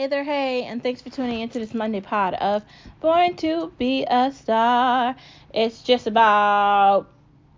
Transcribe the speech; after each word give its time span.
Hey 0.00 0.06
there, 0.06 0.24
hey, 0.24 0.62
and 0.62 0.82
thanks 0.82 1.02
for 1.02 1.10
tuning 1.10 1.40
into 1.40 1.58
this 1.58 1.74
Monday 1.74 2.00
pod 2.00 2.32
of 2.32 2.64
Born 3.02 3.36
to 3.36 3.70
Be 3.76 4.06
a 4.08 4.32
Star. 4.32 5.14
It's 5.52 5.82
just 5.82 6.06
about 6.06 7.00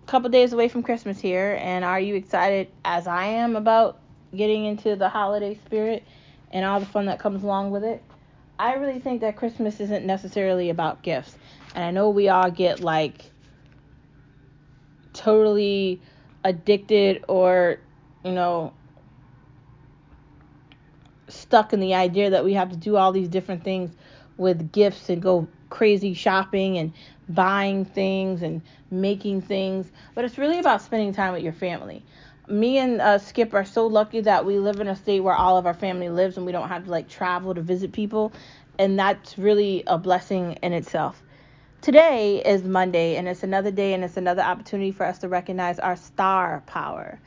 a 0.03 0.07
couple 0.07 0.29
days 0.29 0.53
away 0.53 0.67
from 0.67 0.83
Christmas 0.83 1.21
here, 1.21 1.57
and 1.61 1.85
are 1.85 2.01
you 2.01 2.17
excited 2.17 2.67
as 2.85 3.07
I 3.07 3.27
am 3.27 3.55
about 3.55 4.01
getting 4.35 4.65
into 4.65 4.97
the 4.97 5.09
holiday 5.09 5.57
spirit 5.65 6.03
and 6.51 6.65
all 6.65 6.81
the 6.81 6.87
fun 6.87 7.07
that 7.07 7.21
comes 7.21 7.45
along 7.45 7.71
with 7.71 7.85
it? 7.85 8.03
I 8.59 8.75
really 8.75 8.99
think 8.99 9.21
that 9.21 9.37
Christmas 9.37 9.79
isn't 9.79 10.05
necessarily 10.05 10.69
about 10.69 11.05
gifts, 11.05 11.37
and 11.77 11.85
I 11.85 11.93
know 11.93 12.11
we 12.11 12.29
all 12.29 12.51
get 12.51 12.81
like 12.81 13.31
totally 15.13 16.03
addicted 16.43 17.25
or, 17.29 17.79
you 18.25 18.33
know, 18.33 18.73
stuck 21.33 21.73
in 21.73 21.81
the 21.81 21.95
idea 21.95 22.31
that 22.31 22.45
we 22.45 22.55
have 22.55 22.71
to 22.71 22.77
do 22.77 22.97
all 22.97 23.13
these 23.13 23.29
different 23.29 23.65
things 23.65 23.91
with 24.37 24.73
gifts 24.73 25.09
and 25.09 25.23
go 25.23 25.49
crazy 25.71 26.15
shopping 26.15 26.79
and 26.79 26.93
buying 27.29 27.85
things 27.85 28.43
and 28.43 28.63
making 28.91 29.41
things, 29.41 29.91
but 30.15 30.25
it's 30.25 30.39
really 30.39 30.59
about 30.59 30.83
spending 30.83 31.13
time 31.13 31.33
with 31.33 31.43
your 31.43 31.53
family. 31.53 32.05
Me 32.49 32.77
and 32.79 33.01
uh, 33.01 33.19
Skip 33.19 33.55
are 33.55 33.65
so 33.65 33.87
lucky 33.87 34.21
that 34.21 34.45
we 34.45 34.59
live 34.59 34.81
in 34.81 34.89
a 34.89 34.97
state 34.97 35.21
where 35.21 35.35
all 35.35 35.57
of 35.57 35.67
our 35.67 35.75
family 35.75 36.09
lives 36.09 36.37
and 36.37 36.45
we 36.45 36.53
don't 36.53 36.69
have 36.69 36.85
to 36.85 36.91
like 36.91 37.09
travel 37.09 37.55
to 37.55 37.63
visit 37.63 37.93
people, 37.93 38.33
and 38.79 38.99
that's 38.99 39.39
really 39.39 39.83
a 39.87 39.97
blessing 39.97 40.59
in 40.63 40.73
itself. 40.73 41.23
Today 41.81 42.43
is 42.45 42.63
Monday, 42.65 43.17
and 43.17 43.27
it's 43.27 43.43
another 43.43 43.71
day, 43.71 43.95
and 43.95 44.05
it's 44.05 44.17
another 44.17 44.43
opportunity 44.43 44.93
for 44.93 45.07
us 45.07 45.19
to 45.19 45.29
recognize 45.29 45.79
our 45.79 45.97
star 45.97 46.63
power. 46.67 47.19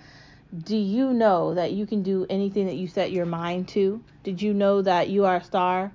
Do 0.54 0.78
you 0.78 1.14
know 1.14 1.54
that 1.56 1.74
you 1.74 1.86
can 1.86 2.04
do 2.04 2.26
anything 2.30 2.68
that 2.68 2.76
you 2.76 2.88
set 2.88 3.12
your 3.12 3.26
mind 3.26 3.68
to? 3.70 4.04
Did 4.24 4.42
you 4.42 4.54
know 4.54 4.82
that 4.82 5.10
you 5.10 5.26
are 5.26 5.38
a 5.38 5.44
star 5.44 5.92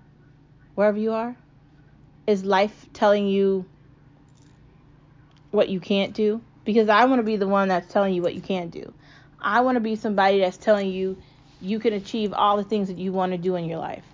wherever 0.74 0.98
you 0.98 1.12
are? 1.12 1.36
Is 2.26 2.44
life 2.44 2.86
telling 2.92 3.26
you 3.26 3.64
what 5.50 5.68
you 5.68 5.80
can't 5.80 6.14
do? 6.14 6.42
Because 6.64 6.88
I 6.88 7.06
want 7.06 7.20
to 7.20 7.24
be 7.24 7.36
the 7.36 7.48
one 7.48 7.68
that's 7.68 7.90
telling 7.92 8.14
you 8.14 8.22
what 8.22 8.34
you 8.34 8.40
can't 8.40 8.70
do. 8.70 8.92
I 9.40 9.62
want 9.62 9.76
to 9.76 9.80
be 9.80 9.96
somebody 9.96 10.40
that's 10.40 10.58
telling 10.58 10.90
you 10.90 11.16
you 11.60 11.78
can 11.78 11.92
achieve 11.94 12.32
all 12.32 12.56
the 12.56 12.64
things 12.64 12.88
that 12.88 12.98
you 12.98 13.12
want 13.12 13.32
to 13.32 13.38
do 13.38 13.56
in 13.56 13.64
your 13.64 13.78
life. 13.78 14.04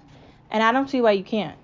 And 0.51 0.63
I 0.63 0.73
don't 0.73 0.89
see 0.89 1.01
why 1.01 1.13
you 1.13 1.25
can't. 1.25 1.59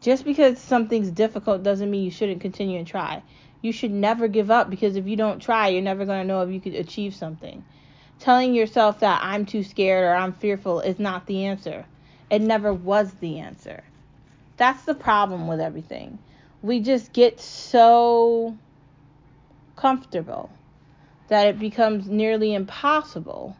Just 0.00 0.24
because 0.24 0.58
something's 0.58 1.10
difficult 1.10 1.62
doesn't 1.62 1.90
mean 1.90 2.04
you 2.04 2.10
shouldn't 2.10 2.40
continue 2.40 2.78
and 2.78 2.86
try. 2.86 3.22
You 3.62 3.72
should 3.72 3.90
never 3.90 4.28
give 4.28 4.50
up 4.50 4.70
because 4.70 4.96
if 4.96 5.06
you 5.06 5.16
don't 5.16 5.40
try, 5.40 5.68
you're 5.68 5.82
never 5.82 6.04
going 6.04 6.22
to 6.22 6.26
know 6.26 6.42
if 6.42 6.50
you 6.50 6.60
could 6.60 6.74
achieve 6.74 7.14
something. 7.14 7.64
Telling 8.20 8.54
yourself 8.54 9.00
that 9.00 9.20
I'm 9.24 9.46
too 9.46 9.64
scared 9.64 10.04
or 10.04 10.14
I'm 10.14 10.34
fearful 10.34 10.80
is 10.80 10.98
not 10.98 11.26
the 11.26 11.46
answer. 11.46 11.86
It 12.30 12.42
never 12.42 12.72
was 12.72 13.10
the 13.14 13.38
answer. 13.38 13.82
That's 14.58 14.84
the 14.84 14.94
problem 14.94 15.48
with 15.48 15.58
everything. 15.58 16.18
We 16.62 16.80
just 16.80 17.14
get 17.14 17.40
so 17.40 18.56
comfortable 19.74 20.50
that 21.28 21.46
it 21.46 21.58
becomes 21.58 22.08
nearly 22.08 22.52
impossible 22.52 23.56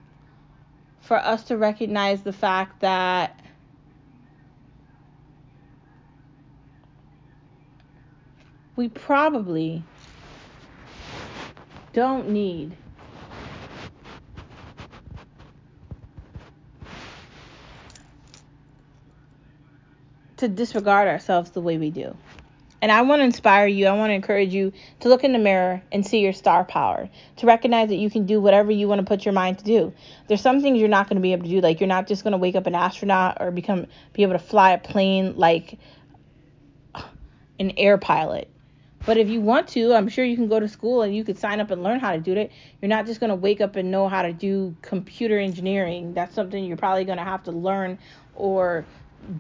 for 1.00 1.17
us 1.17 1.45
to 1.45 1.56
recognize 1.56 2.20
the 2.20 2.33
fact 2.33 2.80
that 2.80 3.41
we 8.77 8.91
probably 8.91 9.83
don't 11.95 12.28
need 12.28 12.77
to 20.41 20.48
disregard 20.48 21.08
ourselves 21.08 21.50
the 21.50 21.60
way 21.60 21.78
we 21.78 21.91
do. 21.91 22.16
And 22.83 22.91
I 22.91 23.02
want 23.02 23.20
to 23.20 23.24
inspire 23.24 23.66
you, 23.66 23.86
I 23.86 23.92
want 23.92 24.10
to 24.10 24.14
encourage 24.14 24.55
you 24.55 24.72
to 25.00 25.08
look 25.10 25.22
in 25.22 25.33
the 25.33 25.38
mirror 25.38 25.83
and 25.92 26.06
see 26.06 26.20
your 26.20 26.33
star 26.33 26.64
power, 26.64 27.11
to 27.36 27.46
recognize 27.46 27.90
that 27.90 27.96
you 27.96 28.08
can 28.08 28.24
do 28.24 28.40
whatever 28.40 28.73
you 28.73 28.89
want 28.89 29.01
to 29.01 29.05
put 29.05 29.27
your 29.27 29.34
mind 29.34 29.58
to 29.58 29.64
do. 29.64 29.92
There's 30.28 30.40
some 30.40 30.62
things 30.62 30.80
you're 30.80 30.89
not 30.89 31.06
going 31.06 31.17
to 31.17 31.23
be 31.23 31.33
able 31.33 31.45
to 31.45 31.51
do, 31.51 31.61
like 31.61 31.80
you're 31.80 31.89
not 31.89 32.06
just 32.06 32.24
going 32.24 32.33
to 32.33 32.39
wake 32.39 32.56
up 32.56 32.67
an 32.67 32.74
astronaut 32.74 33.36
or 33.39 33.51
become 33.51 33.86
be 34.14 34.23
able 34.23 34.33
to 34.33 34.39
fly 34.39 34.73
a 34.73 34.78
plane 34.78 35.34
like 35.36 35.78
an 37.58 37.72
air 37.77 37.98
pilot. 37.98 38.48
But 39.05 39.18
if 39.18 39.28
you 39.28 39.40
want 39.40 39.68
to, 39.68 39.95
I'm 39.95 40.08
sure 40.08 40.24
you 40.24 40.36
can 40.36 40.48
go 40.48 40.61
to 40.61 40.68
school 40.68 41.02
and 41.02 41.14
you 41.14 41.24
could 41.24 41.39
sign 41.39 41.61
up 41.61 41.70
and 41.70 41.83
learn 41.83 42.01
how 42.01 42.12
to 42.12 42.18
do 42.18 42.33
it. 42.33 42.51
You're 42.80 42.89
not 42.89 43.07
just 43.07 43.20
going 43.20 43.30
to 43.30 43.36
wake 43.36 43.61
up 43.61 43.77
and 43.77 43.90
know 43.90 44.08
how 44.08 44.22
to 44.22 44.33
do 44.33 44.74
computer 44.83 45.39
engineering. 45.39 46.14
That's 46.14 46.34
something 46.34 46.64
you're 46.64 46.77
probably 46.78 47.05
going 47.05 47.18
to 47.18 47.24
have 47.24 47.45
to 47.45 47.52
learn 47.52 47.98
or 48.34 48.84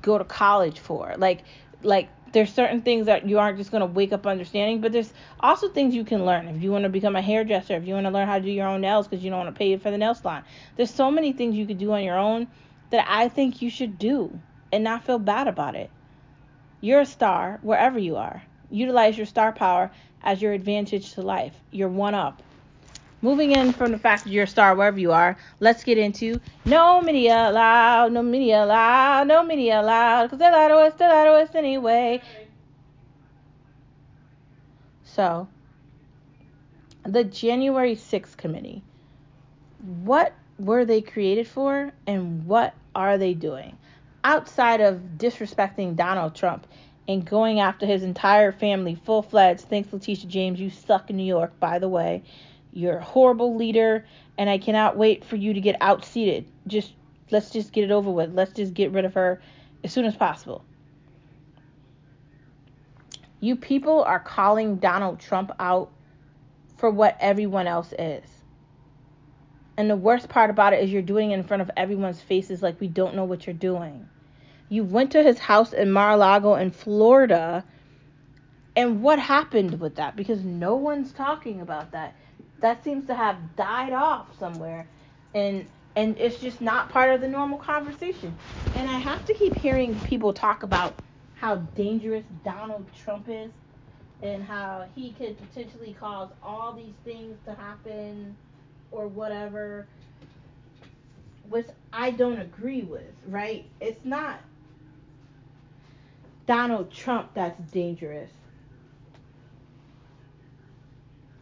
go 0.02 0.18
to 0.18 0.24
college 0.24 0.78
for. 0.78 1.14
Like 1.16 1.44
like 1.82 2.08
there's 2.32 2.52
certain 2.52 2.82
things 2.82 3.06
that 3.06 3.28
you 3.28 3.38
aren't 3.38 3.58
just 3.58 3.70
going 3.70 3.80
to 3.80 3.86
wake 3.86 4.12
up 4.12 4.26
understanding, 4.26 4.80
but 4.80 4.92
there's 4.92 5.12
also 5.40 5.68
things 5.68 5.94
you 5.94 6.04
can 6.04 6.24
learn. 6.24 6.46
If 6.48 6.62
you 6.62 6.70
want 6.70 6.84
to 6.84 6.88
become 6.88 7.16
a 7.16 7.22
hairdresser, 7.22 7.74
if 7.74 7.86
you 7.86 7.94
want 7.94 8.06
to 8.06 8.10
learn 8.10 8.28
how 8.28 8.38
to 8.38 8.44
do 8.44 8.50
your 8.50 8.68
own 8.68 8.80
nails 8.80 9.08
because 9.08 9.24
you 9.24 9.30
don't 9.30 9.40
want 9.40 9.54
to 9.54 9.58
pay 9.58 9.76
for 9.76 9.90
the 9.90 9.98
nail 9.98 10.14
salon, 10.14 10.44
there's 10.76 10.92
so 10.92 11.10
many 11.10 11.32
things 11.32 11.56
you 11.56 11.66
could 11.66 11.78
do 11.78 11.92
on 11.92 12.04
your 12.04 12.18
own 12.18 12.46
that 12.90 13.04
I 13.08 13.28
think 13.28 13.62
you 13.62 13.70
should 13.70 13.98
do 13.98 14.38
and 14.72 14.84
not 14.84 15.04
feel 15.04 15.18
bad 15.18 15.48
about 15.48 15.74
it. 15.74 15.90
You're 16.80 17.00
a 17.00 17.06
star 17.06 17.58
wherever 17.62 17.98
you 17.98 18.16
are. 18.16 18.42
Utilize 18.70 19.16
your 19.16 19.26
star 19.26 19.52
power 19.52 19.90
as 20.22 20.40
your 20.40 20.52
advantage 20.52 21.14
to 21.14 21.22
life. 21.22 21.54
You're 21.70 21.88
one 21.88 22.14
up. 22.14 22.42
Moving 23.22 23.52
in 23.52 23.72
from 23.74 23.92
the 23.92 23.98
fact 23.98 24.24
that 24.24 24.30
you're 24.30 24.44
a 24.44 24.46
star 24.46 24.74
wherever 24.74 24.98
you 24.98 25.12
are, 25.12 25.36
let's 25.58 25.84
get 25.84 25.98
into 25.98 26.40
no 26.64 27.02
media 27.02 27.50
allowed, 27.50 28.12
no 28.12 28.22
media 28.22 28.64
allowed, 28.64 29.28
no 29.28 29.44
media 29.44 29.80
allowed, 29.80 30.24
because 30.24 30.38
they 30.38 30.50
lie 30.50 30.68
to 30.68 30.76
us, 30.76 30.94
they 30.94 31.06
lie 31.06 31.24
to 31.24 31.32
us 31.32 31.54
anyway. 31.54 32.22
So, 35.04 35.48
the 37.04 37.24
January 37.24 37.94
6th 37.94 38.38
committee, 38.38 38.82
what 40.04 40.32
were 40.58 40.86
they 40.86 41.02
created 41.02 41.46
for 41.46 41.92
and 42.06 42.46
what 42.46 42.74
are 42.94 43.18
they 43.18 43.34
doing? 43.34 43.76
Outside 44.24 44.80
of 44.80 44.98
disrespecting 45.18 45.94
Donald 45.94 46.34
Trump 46.34 46.66
and 47.06 47.24
going 47.24 47.60
after 47.60 47.84
his 47.84 48.02
entire 48.02 48.52
family 48.52 48.94
full 48.94 49.22
fledged, 49.22 49.62
thanks 49.62 49.92
Letitia 49.92 50.28
James, 50.30 50.58
you 50.58 50.70
suck 50.70 51.10
in 51.10 51.16
New 51.16 51.24
York, 51.24 51.58
by 51.60 51.78
the 51.78 51.88
way 51.88 52.22
you're 52.72 52.98
a 52.98 53.04
horrible 53.04 53.56
leader, 53.56 54.06
and 54.38 54.48
I 54.48 54.58
cannot 54.58 54.96
wait 54.96 55.24
for 55.24 55.36
you 55.36 55.54
to 55.54 55.60
get 55.60 55.80
outseated. 55.80 56.44
Just 56.66 56.92
let's 57.30 57.50
just 57.50 57.72
get 57.72 57.84
it 57.84 57.90
over 57.90 58.10
with. 58.10 58.32
Let's 58.32 58.52
just 58.52 58.74
get 58.74 58.92
rid 58.92 59.04
of 59.04 59.14
her 59.14 59.40
as 59.82 59.92
soon 59.92 60.04
as 60.04 60.16
possible. 60.16 60.64
You 63.40 63.56
people 63.56 64.02
are 64.02 64.20
calling 64.20 64.76
Donald 64.76 65.18
Trump 65.18 65.50
out 65.58 65.90
for 66.76 66.90
what 66.90 67.16
everyone 67.20 67.66
else 67.66 67.92
is. 67.98 68.24
And 69.76 69.88
the 69.88 69.96
worst 69.96 70.28
part 70.28 70.50
about 70.50 70.74
it 70.74 70.84
is 70.84 70.92
you're 70.92 71.00
doing 71.00 71.30
it 71.30 71.34
in 71.34 71.44
front 71.44 71.62
of 71.62 71.70
everyone's 71.76 72.20
faces 72.20 72.62
like 72.62 72.80
we 72.80 72.88
don't 72.88 73.14
know 73.14 73.24
what 73.24 73.46
you're 73.46 73.54
doing. 73.54 74.06
You 74.68 74.84
went 74.84 75.12
to 75.12 75.22
his 75.22 75.38
house 75.38 75.72
in 75.72 75.90
Mar-a-Lago 75.90 76.54
in 76.56 76.70
Florida. 76.70 77.64
And 78.76 79.02
what 79.02 79.18
happened 79.18 79.80
with 79.80 79.96
that? 79.96 80.16
Because 80.16 80.44
no 80.44 80.76
one's 80.76 81.12
talking 81.12 81.60
about 81.60 81.92
that 81.92 82.14
that 82.60 82.84
seems 82.84 83.06
to 83.06 83.14
have 83.14 83.56
died 83.56 83.92
off 83.92 84.38
somewhere 84.38 84.88
and 85.34 85.68
and 85.96 86.18
it's 86.18 86.40
just 86.40 86.60
not 86.60 86.90
part 86.90 87.10
of 87.10 87.20
the 87.20 87.28
normal 87.28 87.58
conversation. 87.58 88.38
And 88.74 88.88
i 88.90 88.98
have 88.98 89.24
to 89.26 89.34
keep 89.34 89.56
hearing 89.56 90.00
people 90.00 90.32
talk 90.34 90.62
about 90.62 90.98
how 91.34 91.56
dangerous 91.56 92.24
donald 92.44 92.86
trump 92.94 93.28
is 93.28 93.52
and 94.22 94.44
how 94.44 94.86
he 94.94 95.12
could 95.12 95.38
potentially 95.38 95.94
cause 95.94 96.30
all 96.42 96.74
these 96.74 96.96
things 97.04 97.38
to 97.46 97.54
happen 97.54 98.36
or 98.90 99.08
whatever 99.08 99.88
which 101.48 101.66
i 101.92 102.10
don't 102.10 102.40
agree 102.40 102.82
with 102.82 103.14
right? 103.26 103.66
It's 103.80 104.04
not 104.04 104.40
donald 106.46 106.92
trump 106.92 107.30
that's 107.34 107.60
dangerous 107.72 108.30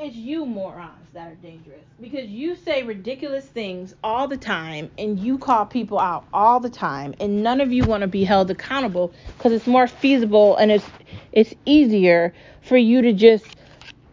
it's 0.01 0.15
you 0.15 0.47
morons 0.47 1.11
that 1.13 1.33
are 1.33 1.35
dangerous 1.37 1.83
because 2.01 2.29
you 2.29 2.55
say 2.55 2.85
ridiculous 2.85 3.45
things 3.45 3.97
all 4.05 4.29
the 4.29 4.37
time 4.37 4.89
and 4.97 5.19
you 5.19 5.37
call 5.37 5.67
people 5.67 5.99
out 5.99 6.25
all 6.33 6.61
the 6.61 6.71
time 6.71 7.13
and 7.19 7.43
none 7.43 7.61
of 7.61 7.73
you 7.73 7.83
want 7.83 8.03
to 8.03 8.07
be 8.07 8.23
held 8.23 8.49
accountable 8.49 9.13
because 9.37 9.53
it's 9.53 9.67
more 9.67 9.89
feasible 9.89 10.57
and 10.57 10.71
it's 10.71 10.87
it's 11.33 11.53
easier 11.65 12.33
for 12.63 12.77
you 12.77 13.03
to 13.03 13.13
just 13.13 13.45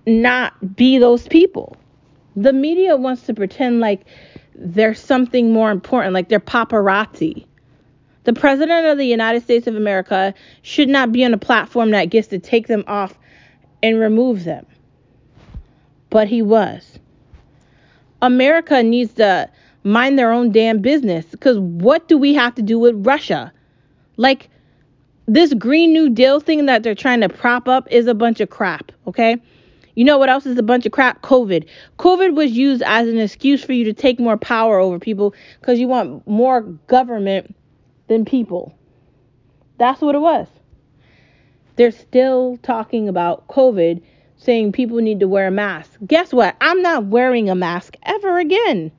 not 0.07 0.75
be 0.75 0.97
those 0.97 1.27
people. 1.27 1.77
The 2.35 2.53
media 2.53 2.95
wants 2.95 3.23
to 3.23 3.35
pretend 3.35 3.79
like 3.79 4.05
there's 4.55 4.99
something 4.99 5.53
more 5.53 5.69
important, 5.69 6.13
like 6.13 6.29
they're 6.29 6.39
paparazzi. 6.39 7.45
The 8.23 8.33
president 8.33 8.87
of 8.87 8.97
the 8.97 9.05
United 9.05 9.43
States 9.43 9.67
of 9.67 9.75
America 9.75 10.33
should 10.63 10.89
not 10.89 11.11
be 11.11 11.23
on 11.23 11.33
a 11.35 11.37
platform 11.37 11.91
that 11.91 12.05
gets 12.05 12.29
to 12.29 12.39
take 12.39 12.65
them 12.65 12.83
off 12.87 13.17
and 13.83 13.99
remove 13.99 14.45
them 14.45 14.65
but 16.15 16.29
he 16.29 16.41
was. 16.41 16.97
America 18.21 18.81
needs 18.81 19.11
to 19.15 19.49
mind 19.83 20.17
their 20.17 20.31
own 20.31 20.49
damn 20.49 20.79
business 20.79 21.25
because 21.25 21.59
what 21.59 22.07
do 22.07 22.17
we 22.17 22.33
have 22.33 22.55
to 22.55 22.61
do 22.61 22.79
with 22.79 23.05
Russia? 23.05 23.51
Like 24.15 24.47
this 25.25 25.53
Green 25.53 25.91
New 25.91 26.09
Deal 26.09 26.39
thing 26.39 26.67
that 26.67 26.83
they're 26.83 26.95
trying 26.95 27.19
to 27.19 27.27
prop 27.27 27.67
up 27.67 27.85
is 27.91 28.07
a 28.07 28.13
bunch 28.13 28.39
of 28.39 28.49
crap, 28.49 28.93
okay? 29.05 29.35
You 29.95 30.05
know 30.05 30.17
what 30.17 30.29
else 30.29 30.45
is 30.45 30.57
a 30.57 30.63
bunch 30.63 30.85
of 30.85 30.93
crap? 30.93 31.21
COVID. 31.21 31.67
COVID 31.99 32.33
was 32.33 32.51
used 32.51 32.81
as 32.83 33.09
an 33.09 33.19
excuse 33.19 33.61
for 33.61 33.73
you 33.73 33.83
to 33.83 33.91
take 33.91 34.17
more 34.17 34.37
power 34.37 34.79
over 34.79 34.99
people 34.99 35.33
because 35.59 35.79
you 35.79 35.89
want 35.89 36.25
more 36.25 36.61
government 36.61 37.53
than 38.07 38.23
people. 38.23 38.73
That's 39.79 39.99
what 39.99 40.15
it 40.15 40.19
was. 40.19 40.47
They're 41.75 41.91
still 41.91 42.57
talking 42.63 43.09
about 43.09 43.49
COVID, 43.49 44.01
saying 44.37 44.71
people 44.71 44.97
need 44.97 45.19
to 45.19 45.27
wear 45.27 45.47
a 45.47 45.51
mask. 45.51 45.91
Guess 46.05 46.33
what? 46.33 46.55
I'm 46.61 46.81
not 46.81 47.05
wearing 47.05 47.49
a 47.49 47.55
mask 47.55 47.95
ever 48.03 48.39
again. 48.39 48.91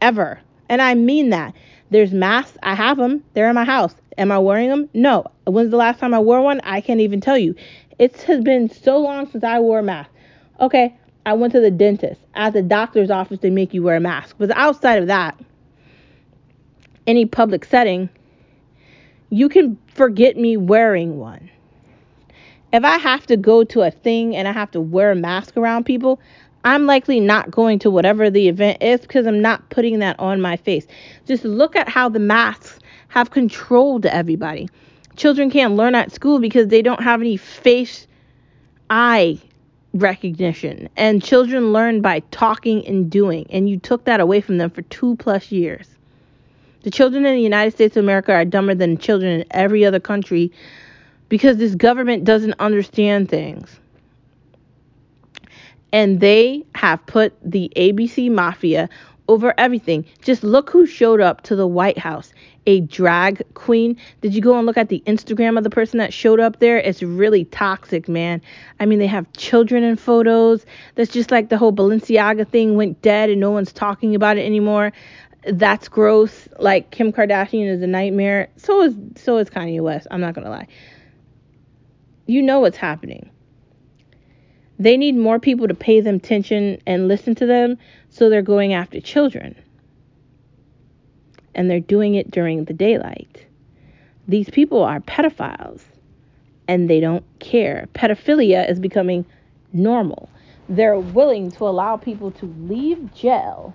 Ever. 0.00 0.40
And 0.68 0.82
I 0.82 0.94
mean 0.94 1.30
that. 1.30 1.54
There's 1.90 2.12
masks. 2.12 2.56
I 2.62 2.74
have 2.74 2.96
them. 2.96 3.22
They're 3.34 3.48
in 3.48 3.54
my 3.54 3.64
house. 3.64 3.94
Am 4.18 4.32
I 4.32 4.38
wearing 4.38 4.70
them? 4.70 4.88
No. 4.94 5.26
When's 5.46 5.70
the 5.70 5.76
last 5.76 6.00
time 6.00 6.14
I 6.14 6.18
wore 6.18 6.40
one? 6.40 6.60
I 6.64 6.80
can't 6.80 7.00
even 7.00 7.20
tell 7.20 7.38
you. 7.38 7.54
It 7.98 8.20
has 8.22 8.42
been 8.42 8.68
so 8.68 8.98
long 8.98 9.30
since 9.30 9.44
I 9.44 9.58
wore 9.60 9.78
a 9.78 9.82
mask. 9.82 10.10
Okay, 10.60 10.96
I 11.24 11.34
went 11.34 11.52
to 11.52 11.60
the 11.60 11.70
dentist. 11.70 12.20
At 12.34 12.52
the 12.52 12.62
doctor's 12.62 13.10
office, 13.10 13.40
they 13.40 13.50
make 13.50 13.74
you 13.74 13.82
wear 13.82 13.96
a 13.96 14.00
mask. 14.00 14.36
But 14.38 14.50
outside 14.52 14.98
of 14.98 15.06
that, 15.08 15.38
any 17.06 17.26
public 17.26 17.64
setting, 17.64 18.08
you 19.30 19.48
can 19.48 19.78
forget 19.86 20.36
me 20.36 20.56
wearing 20.56 21.18
one. 21.18 21.50
If 22.76 22.84
I 22.84 22.98
have 22.98 23.24
to 23.28 23.38
go 23.38 23.64
to 23.64 23.80
a 23.80 23.90
thing 23.90 24.36
and 24.36 24.46
I 24.46 24.52
have 24.52 24.70
to 24.72 24.82
wear 24.82 25.10
a 25.10 25.16
mask 25.16 25.56
around 25.56 25.84
people, 25.84 26.20
I'm 26.62 26.84
likely 26.84 27.20
not 27.20 27.50
going 27.50 27.78
to 27.78 27.90
whatever 27.90 28.28
the 28.28 28.48
event 28.48 28.82
is 28.82 29.00
because 29.00 29.26
I'm 29.26 29.40
not 29.40 29.70
putting 29.70 30.00
that 30.00 30.20
on 30.20 30.42
my 30.42 30.58
face. 30.58 30.86
Just 31.24 31.42
look 31.46 31.74
at 31.74 31.88
how 31.88 32.10
the 32.10 32.18
masks 32.18 32.78
have 33.08 33.30
controlled 33.30 34.04
everybody. 34.04 34.68
Children 35.16 35.50
can't 35.50 35.74
learn 35.74 35.94
at 35.94 36.12
school 36.12 36.38
because 36.38 36.68
they 36.68 36.82
don't 36.82 37.02
have 37.02 37.22
any 37.22 37.38
face 37.38 38.06
eye 38.90 39.40
recognition. 39.94 40.90
And 40.98 41.24
children 41.24 41.72
learn 41.72 42.02
by 42.02 42.20
talking 42.30 42.86
and 42.86 43.10
doing. 43.10 43.46
And 43.48 43.70
you 43.70 43.78
took 43.78 44.04
that 44.04 44.20
away 44.20 44.42
from 44.42 44.58
them 44.58 44.68
for 44.68 44.82
two 44.82 45.16
plus 45.16 45.50
years. 45.50 45.88
The 46.82 46.90
children 46.90 47.24
in 47.24 47.36
the 47.36 47.40
United 47.40 47.70
States 47.70 47.96
of 47.96 48.04
America 48.04 48.34
are 48.34 48.44
dumber 48.44 48.74
than 48.74 48.98
children 48.98 49.40
in 49.40 49.46
every 49.50 49.82
other 49.82 49.98
country 49.98 50.52
because 51.28 51.56
this 51.56 51.74
government 51.74 52.24
doesn't 52.24 52.54
understand 52.58 53.28
things. 53.28 53.78
And 55.92 56.20
they 56.20 56.64
have 56.74 57.04
put 57.06 57.34
the 57.42 57.72
ABC 57.76 58.30
mafia 58.30 58.88
over 59.28 59.54
everything. 59.58 60.04
Just 60.22 60.44
look 60.44 60.70
who 60.70 60.86
showed 60.86 61.20
up 61.20 61.42
to 61.42 61.56
the 61.56 61.66
White 61.66 61.98
House. 61.98 62.32
A 62.68 62.80
drag 62.80 63.42
queen. 63.54 63.96
Did 64.22 64.34
you 64.34 64.40
go 64.40 64.56
and 64.58 64.66
look 64.66 64.76
at 64.76 64.88
the 64.88 65.02
Instagram 65.06 65.56
of 65.56 65.62
the 65.62 65.70
person 65.70 65.98
that 65.98 66.12
showed 66.12 66.40
up 66.40 66.58
there? 66.58 66.78
It's 66.78 67.02
really 67.02 67.44
toxic, 67.44 68.08
man. 68.08 68.42
I 68.80 68.86
mean, 68.86 68.98
they 68.98 69.06
have 69.06 69.32
children 69.34 69.84
in 69.84 69.96
photos. 69.96 70.66
That's 70.96 71.12
just 71.12 71.30
like 71.30 71.48
the 71.48 71.58
whole 71.58 71.72
Balenciaga 71.72 72.48
thing 72.48 72.74
went 72.74 73.02
dead 73.02 73.30
and 73.30 73.40
no 73.40 73.52
one's 73.52 73.72
talking 73.72 74.16
about 74.16 74.36
it 74.36 74.44
anymore. 74.44 74.92
That's 75.46 75.86
gross. 75.88 76.48
Like 76.58 76.90
Kim 76.90 77.12
Kardashian 77.12 77.68
is 77.68 77.82
a 77.82 77.86
nightmare. 77.86 78.48
So 78.56 78.82
is 78.82 78.94
so 79.14 79.38
is 79.38 79.48
Kanye 79.48 79.80
West. 79.80 80.08
I'm 80.10 80.20
not 80.20 80.34
gonna 80.34 80.50
lie. 80.50 80.66
You 82.26 82.42
know 82.42 82.60
what's 82.60 82.76
happening. 82.76 83.30
They 84.78 84.96
need 84.96 85.16
more 85.16 85.38
people 85.38 85.68
to 85.68 85.74
pay 85.74 86.00
them 86.00 86.16
attention 86.16 86.78
and 86.86 87.08
listen 87.08 87.34
to 87.36 87.46
them, 87.46 87.78
so 88.10 88.28
they're 88.28 88.42
going 88.42 88.74
after 88.74 89.00
children. 89.00 89.56
And 91.54 91.70
they're 91.70 91.80
doing 91.80 92.14
it 92.14 92.30
during 92.30 92.64
the 92.64 92.74
daylight. 92.74 93.46
These 94.28 94.50
people 94.50 94.82
are 94.82 95.00
pedophiles 95.00 95.82
and 96.68 96.90
they 96.90 97.00
don't 97.00 97.24
care. 97.38 97.88
Pedophilia 97.94 98.68
is 98.68 98.80
becoming 98.80 99.24
normal. 99.72 100.28
They're 100.68 100.98
willing 100.98 101.52
to 101.52 101.64
allow 101.64 101.96
people 101.96 102.32
to 102.32 102.46
leave 102.46 103.14
jail 103.14 103.72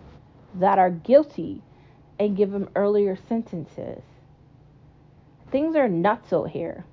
that 0.55 0.77
are 0.77 0.89
guilty 0.89 1.61
and 2.19 2.35
give 2.35 2.51
them 2.51 2.69
earlier 2.75 3.17
sentences. 3.29 4.03
Things 5.51 5.75
are 5.75 5.87
nuts 5.87 6.33
out 6.33 6.49
here. 6.49 6.83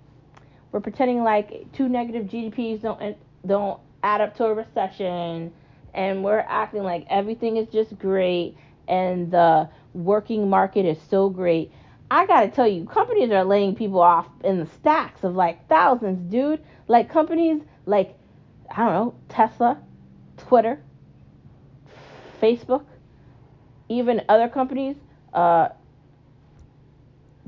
We're 0.72 0.80
pretending 0.80 1.22
like 1.22 1.72
two 1.72 1.88
negative 1.88 2.26
GDPs 2.26 2.82
don't 2.82 3.16
don't 3.46 3.80
add 4.02 4.20
up 4.20 4.36
to 4.36 4.44
a 4.44 4.54
recession 4.54 5.52
and 5.94 6.22
we're 6.22 6.44
acting 6.46 6.82
like 6.82 7.06
everything 7.08 7.56
is 7.56 7.68
just 7.68 7.98
great 7.98 8.56
and 8.86 9.30
the 9.30 9.68
working 9.94 10.48
market 10.48 10.84
is 10.86 10.98
so 11.10 11.28
great. 11.28 11.72
I 12.10 12.26
gotta 12.26 12.48
tell 12.48 12.66
you, 12.66 12.86
companies 12.86 13.30
are 13.30 13.44
laying 13.44 13.74
people 13.74 14.00
off 14.00 14.26
in 14.44 14.58
the 14.58 14.66
stacks 14.80 15.24
of 15.24 15.34
like 15.34 15.68
thousands, 15.68 16.30
dude. 16.30 16.62
Like 16.86 17.10
companies 17.10 17.62
like, 17.84 18.16
I 18.70 18.84
don't 18.84 18.92
know, 18.92 19.14
Tesla, 19.28 19.78
Twitter, 20.36 20.80
Facebook, 22.40 22.84
even 23.88 24.22
other 24.28 24.48
companies, 24.48 24.96
uh, 25.34 25.68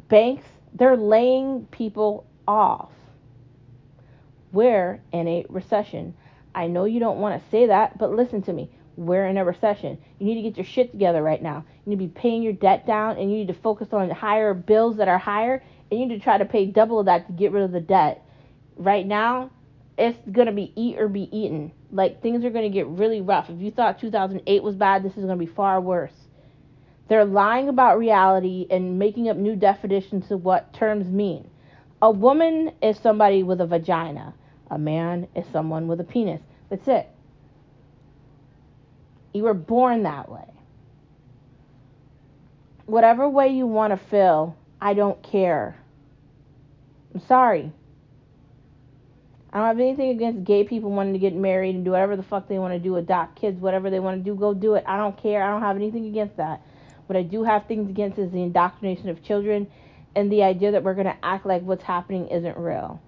banks, 0.08 0.44
they're 0.74 0.96
laying 0.96 1.66
people 1.70 2.26
off. 2.46 2.90
We're 4.52 5.00
in 5.12 5.28
a 5.28 5.46
recession. 5.48 6.14
I 6.54 6.66
know 6.66 6.84
you 6.84 7.00
don't 7.00 7.20
want 7.20 7.42
to 7.42 7.50
say 7.50 7.66
that, 7.66 7.98
but 7.98 8.10
listen 8.10 8.42
to 8.42 8.52
me. 8.52 8.70
We're 8.96 9.26
in 9.26 9.36
a 9.36 9.44
recession. 9.44 9.98
You 10.18 10.26
need 10.26 10.42
to 10.42 10.42
get 10.42 10.56
your 10.56 10.66
shit 10.66 10.90
together 10.90 11.22
right 11.22 11.42
now. 11.42 11.64
You 11.84 11.90
need 11.90 11.96
to 11.96 12.08
be 12.12 12.20
paying 12.20 12.42
your 12.42 12.52
debt 12.52 12.86
down 12.86 13.16
and 13.16 13.30
you 13.30 13.38
need 13.38 13.48
to 13.48 13.54
focus 13.54 13.88
on 13.92 14.10
higher 14.10 14.52
bills 14.52 14.96
that 14.96 15.08
are 15.08 15.18
higher 15.18 15.62
and 15.90 16.00
you 16.00 16.06
need 16.06 16.18
to 16.18 16.22
try 16.22 16.38
to 16.38 16.44
pay 16.44 16.66
double 16.66 17.00
of 17.00 17.06
that 17.06 17.26
to 17.26 17.32
get 17.32 17.52
rid 17.52 17.62
of 17.62 17.72
the 17.72 17.80
debt. 17.80 18.24
Right 18.76 19.06
now, 19.06 19.50
it's 19.96 20.18
going 20.30 20.46
to 20.46 20.52
be 20.52 20.72
eat 20.76 20.98
or 20.98 21.08
be 21.08 21.28
eaten. 21.36 21.72
Like 21.92 22.22
things 22.22 22.44
are 22.44 22.50
going 22.50 22.70
to 22.70 22.74
get 22.74 22.86
really 22.86 23.20
rough. 23.20 23.48
If 23.48 23.60
you 23.60 23.70
thought 23.70 24.00
2008 24.00 24.62
was 24.62 24.74
bad, 24.74 25.02
this 25.02 25.12
is 25.12 25.24
going 25.24 25.38
to 25.38 25.46
be 25.46 25.52
far 25.52 25.80
worse. 25.80 26.12
They're 27.08 27.24
lying 27.24 27.68
about 27.68 27.98
reality 27.98 28.66
and 28.70 28.98
making 28.98 29.28
up 29.28 29.36
new 29.36 29.56
definitions 29.56 30.30
of 30.30 30.44
what 30.44 30.72
terms 30.72 31.06
mean. 31.06 31.50
A 32.00 32.10
woman 32.10 32.72
is 32.80 32.98
somebody 32.98 33.42
with 33.42 33.60
a 33.60 33.66
vagina. 33.66 34.34
A 34.70 34.78
man 34.78 35.28
is 35.34 35.44
someone 35.52 35.88
with 35.88 36.00
a 36.00 36.04
penis. 36.04 36.40
That's 36.68 36.86
it. 36.86 37.08
You 39.32 39.44
were 39.44 39.54
born 39.54 40.04
that 40.04 40.30
way. 40.30 40.48
Whatever 42.86 43.28
way 43.28 43.48
you 43.48 43.66
want 43.66 43.92
to 43.92 44.08
feel, 44.08 44.56
I 44.80 44.94
don't 44.94 45.22
care. 45.22 45.76
I'm 47.14 47.20
sorry. 47.26 47.72
I 49.52 49.58
don't 49.58 49.66
have 49.66 49.80
anything 49.80 50.10
against 50.10 50.44
gay 50.44 50.62
people 50.62 50.90
wanting 50.90 51.12
to 51.12 51.18
get 51.18 51.34
married 51.34 51.74
and 51.74 51.84
do 51.84 51.90
whatever 51.90 52.16
the 52.16 52.22
fuck 52.22 52.48
they 52.48 52.58
want 52.58 52.72
to 52.74 52.78
do, 52.78 52.96
adopt 52.96 53.40
kids, 53.40 53.60
whatever 53.60 53.90
they 53.90 53.98
want 53.98 54.18
to 54.18 54.30
do, 54.30 54.36
go 54.36 54.54
do 54.54 54.74
it. 54.74 54.84
I 54.86 54.96
don't 54.96 55.20
care. 55.20 55.42
I 55.42 55.50
don't 55.50 55.62
have 55.62 55.76
anything 55.76 56.06
against 56.06 56.36
that. 56.36 56.62
What 57.06 57.16
I 57.16 57.22
do 57.22 57.42
have 57.42 57.66
things 57.66 57.90
against 57.90 58.18
is 58.18 58.30
the 58.30 58.42
indoctrination 58.42 59.08
of 59.08 59.24
children 59.24 59.66
and 60.14 60.30
the 60.30 60.44
idea 60.44 60.70
that 60.72 60.84
we're 60.84 60.94
going 60.94 61.06
to 61.06 61.16
act 61.24 61.46
like 61.46 61.62
what's 61.62 61.82
happening 61.82 62.28
isn't 62.28 62.56
real. 62.56 63.00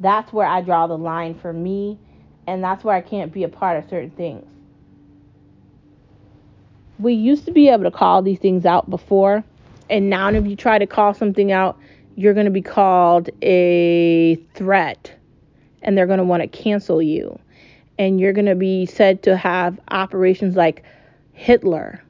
That's 0.00 0.32
where 0.32 0.46
I 0.46 0.62
draw 0.62 0.86
the 0.86 0.96
line 0.96 1.34
for 1.34 1.52
me, 1.52 1.98
and 2.46 2.64
that's 2.64 2.82
where 2.82 2.96
I 2.96 3.02
can't 3.02 3.32
be 3.32 3.44
a 3.44 3.48
part 3.48 3.82
of 3.82 3.88
certain 3.88 4.10
things. 4.10 4.46
We 6.98 7.14
used 7.14 7.44
to 7.46 7.52
be 7.52 7.68
able 7.68 7.84
to 7.84 7.90
call 7.90 8.22
these 8.22 8.38
things 8.38 8.66
out 8.66 8.88
before, 8.90 9.44
and 9.88 10.10
now 10.10 10.30
if 10.30 10.46
you 10.46 10.56
try 10.56 10.78
to 10.78 10.86
call 10.86 11.14
something 11.14 11.52
out, 11.52 11.78
you're 12.16 12.34
going 12.34 12.46
to 12.46 12.50
be 12.50 12.62
called 12.62 13.30
a 13.42 14.36
threat, 14.54 15.12
and 15.82 15.96
they're 15.96 16.06
going 16.06 16.18
to 16.18 16.24
want 16.24 16.42
to 16.42 16.48
cancel 16.48 17.00
you. 17.00 17.38
And 17.98 18.18
you're 18.18 18.32
going 18.32 18.46
to 18.46 18.54
be 18.54 18.86
said 18.86 19.22
to 19.24 19.36
have 19.36 19.78
operations 19.90 20.56
like 20.56 20.82
Hitler 21.32 22.02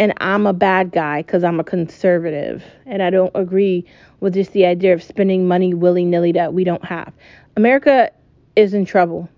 and 0.00 0.14
I'm 0.16 0.46
a 0.46 0.54
bad 0.54 0.92
guy 0.92 1.20
because 1.20 1.44
I'm 1.44 1.60
a 1.60 1.64
conservative 1.64 2.64
and 2.86 3.02
I 3.02 3.10
don't 3.10 3.30
agree 3.34 3.84
with 4.20 4.34
just 4.34 4.52
the 4.52 4.66
idea 4.66 4.92
of 4.92 5.02
spending 5.02 5.48
money 5.48 5.74
willy 5.74 6.04
nilly 6.04 6.32
that 6.32 6.54
we 6.54 6.64
don't 6.64 6.84
have. 6.84 7.12
America 7.56 8.10
is 8.56 8.74
in 8.74 8.84
trouble. 8.84 9.28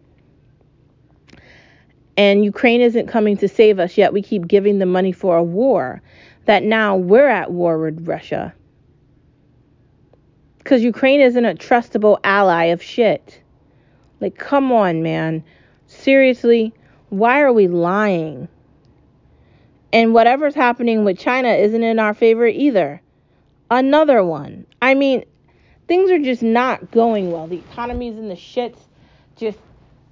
And 2.17 2.45
Ukraine 2.45 2.81
isn't 2.81 3.07
coming 3.07 3.37
to 3.39 3.49
save 3.49 3.79
us, 3.79 3.97
yet 3.97 4.13
we 4.13 4.23
keep 4.23 4.47
giving 4.47 4.79
the 4.79 4.87
money 4.87 5.13
for 5.13 5.37
a 5.37 5.43
war 5.43 6.03
that 6.45 6.63
now 6.63 6.97
we're 6.97 7.29
at 7.29 7.53
war 7.53 7.79
with 7.79 8.07
Russia. 8.07 8.53
Because 10.59 10.83
Ukraine 10.83 11.21
isn't 11.21 11.45
a 11.45 11.55
trustable 11.55 12.19
ally 12.25 12.67
of 12.67 12.83
shit. 12.83 13.41
Like, 14.21 14.37
come 14.37 14.71
on, 14.71 15.03
man. 15.03 15.43
Seriously, 15.87 16.73
why 17.09 17.41
are 17.41 17.53
we 17.53 17.67
lying? 17.67 18.49
And 19.93 20.15
whatever's 20.15 20.55
happening 20.55 21.05
with 21.05 21.19
China 21.19 21.49
isn't 21.49 21.83
in 21.83 21.99
our 21.99 22.15
favor 22.15 22.47
either. 22.47 23.03
Another 23.73 24.23
one. 24.23 24.67
I 24.83 24.93
mean, 24.93 25.25
things 25.89 26.11
are 26.11 26.19
just 26.19 26.43
not 26.43 26.91
going 26.91 27.33
well. 27.33 27.47
The 27.47 27.57
economy's 27.57 28.19
in 28.19 28.29
the 28.29 28.35
shits. 28.35 28.77
Just 29.35 29.57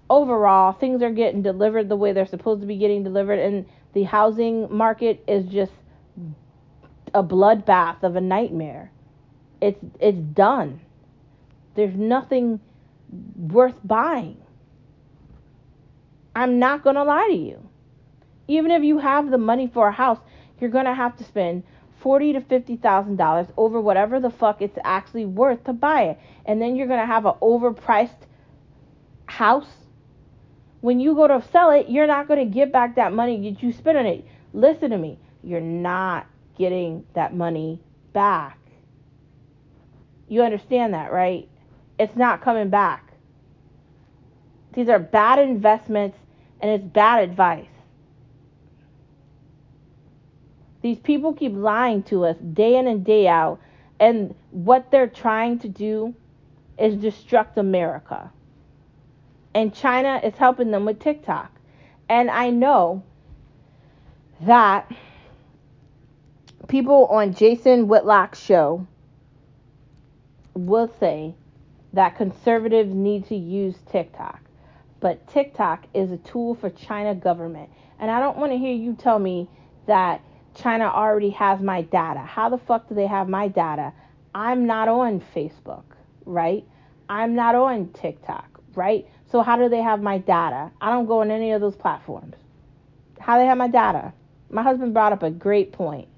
overall, 0.09 0.73
things 0.73 1.03
are 1.03 1.11
getting 1.11 1.43
delivered 1.43 1.91
the 1.91 1.97
way 1.97 2.15
they're 2.15 2.25
supposed 2.25 2.63
to 2.63 2.67
be 2.67 2.79
getting 2.79 3.05
delivered. 3.05 3.39
And 3.39 3.67
the 3.93 4.05
housing 4.05 4.75
market 4.75 5.23
is 5.29 5.45
just 5.45 5.73
a 7.13 7.23
bloodbath 7.23 8.03
of 8.03 8.17
a 8.17 8.21
nightmare. 8.23 8.93
It's 9.61 9.85
it's 10.01 10.17
done. 10.17 10.81
There's 11.75 11.95
nothing 11.95 12.61
worth 13.37 13.77
buying. 13.85 14.39
I'm 16.35 16.59
not 16.59 16.83
going 16.83 16.97
to 16.97 17.05
lie 17.05 17.29
to 17.29 17.37
you. 17.37 17.69
Even 18.49 18.71
if 18.71 18.83
you 18.85 18.97
have 19.01 19.31
the 19.31 19.37
money 19.37 19.67
for 19.67 19.89
a 19.89 19.93
house, 19.93 20.19
you're 20.59 20.71
going 20.71 20.87
to 20.87 20.95
have 20.95 21.19
to 21.19 21.25
spend 21.25 21.63
forty 22.01 22.33
to 22.33 22.41
fifty 22.41 22.77
thousand 22.77 23.17
dollars 23.17 23.47
over 23.57 23.81
whatever 23.81 24.21
the 24.21 24.31
fuck 24.31 24.63
it's 24.63 24.79
actually 24.85 25.27
worth 25.27 25.65
to 25.65 25.73
buy 25.73 26.03
it, 26.05 26.19
and 26.47 26.61
then 26.61 26.77
you're 26.77 26.87
to 27.01 27.07
have 27.07 27.27
an 27.27 27.35
overpriced 27.43 28.27
house. 29.27 29.69
When 30.81 30.99
you 30.99 31.15
go 31.15 31.29
to 31.29 31.45
sell 31.53 31.71
it, 31.71 31.89
you're 31.89 32.07
not 32.07 32.27
to 32.47 32.53
get 32.53 32.73
back 32.73 32.97
that 32.97 33.13
money 33.13 33.51
that 33.51 33.63
you 33.63 33.73
spent 33.73 33.99
on 33.99 34.07
it. 34.07 34.27
Listen 34.53 34.91
to 34.91 34.97
me. 34.97 35.19
You're 35.43 35.61
not 35.61 36.27
getting 36.57 37.05
that 37.15 37.35
money 37.35 37.81
back. 38.13 38.59
You 40.29 40.43
understand 40.43 40.95
that, 40.95 41.13
right? 41.13 41.49
It's 41.99 42.17
not 42.17 42.41
coming 42.41 42.71
back. 42.71 43.13
These 44.73 44.89
are 44.89 44.99
bad 44.99 45.39
investments 45.39 46.17
and 46.61 46.71
it's 46.71 46.85
bad 46.85 47.29
advice. 47.29 47.67
These 50.83 50.99
people 50.99 51.35
keep 51.35 51.55
lying 51.55 52.03
to 52.05 52.25
us 52.25 52.37
day 52.39 52.77
in 52.77 52.87
and 52.87 53.05
day 53.05 53.29
out, 53.29 53.61
and 53.99 54.35
what 54.51 54.91
they're 54.91 55.07
trying 55.07 55.59
to 55.61 55.69
do 55.69 56.15
is 56.79 56.97
destruct 56.97 57.59
America. 57.59 58.33
And 59.55 59.75
China 59.75 60.21
is 60.25 60.35
helping 60.35 60.71
them 60.71 60.85
with 60.85 61.01
TikTok. 61.01 61.53
And 62.09 62.31
I 62.31 62.51
know 62.51 63.03
that 64.43 64.91
people 66.69 67.07
on 67.07 67.35
Jason 67.35 67.89
Whitlock's 67.89 68.41
show 68.41 68.87
will 70.55 70.91
say 70.99 71.35
that 71.93 72.17
conservatives 72.17 72.95
need 72.95 73.27
to 73.27 73.37
use 73.37 73.75
TikTok. 73.91 74.41
But 75.01 75.27
TikTok 75.29 75.87
is 75.93 76.11
a 76.13 76.17
tool 76.19 76.55
for 76.55 76.71
China 76.71 77.15
government. 77.15 77.71
And 77.99 78.11
I 78.11 78.21
don't 78.21 78.39
want 78.39 78.53
to 78.53 78.59
hear 78.59 78.73
you 78.73 78.95
tell 78.95 79.19
me 79.19 79.49
that 79.87 80.23
China 80.55 80.85
already 80.85 81.31
has 81.31 81.61
my 81.61 81.83
data. 81.83 82.21
How 82.21 82.49
the 82.49 82.59
fuck 82.59 82.89
do 82.89 82.95
they 82.95 83.07
have 83.07 83.29
my 83.29 83.49
data? 83.49 83.93
I'm 84.35 84.67
not 84.67 84.89
on 84.89 85.23
Facebook, 85.35 85.85
right? 86.25 86.65
I'm 87.09 87.35
not 87.35 87.55
on 87.55 87.89
TikTok, 87.93 88.61
right? 88.75 89.07
So 89.31 89.43
how 89.43 89.57
do 89.57 89.69
they 89.69 89.83
have 89.83 90.03
my 90.03 90.19
data? 90.19 90.71
I 90.81 90.91
don't 90.91 91.07
go 91.07 91.21
on 91.21 91.31
any 91.31 91.53
of 91.53 91.61
those 91.61 91.77
platforms. 91.77 92.37
How 93.19 93.39
they 93.39 93.47
have 93.47 93.59
my 93.59 93.69
data? 93.69 94.13
My 94.51 94.63
husband 94.63 94.95
brought 94.95 95.13
up 95.13 95.23
a 95.23 95.31
great 95.31 95.73
point. 95.73 96.09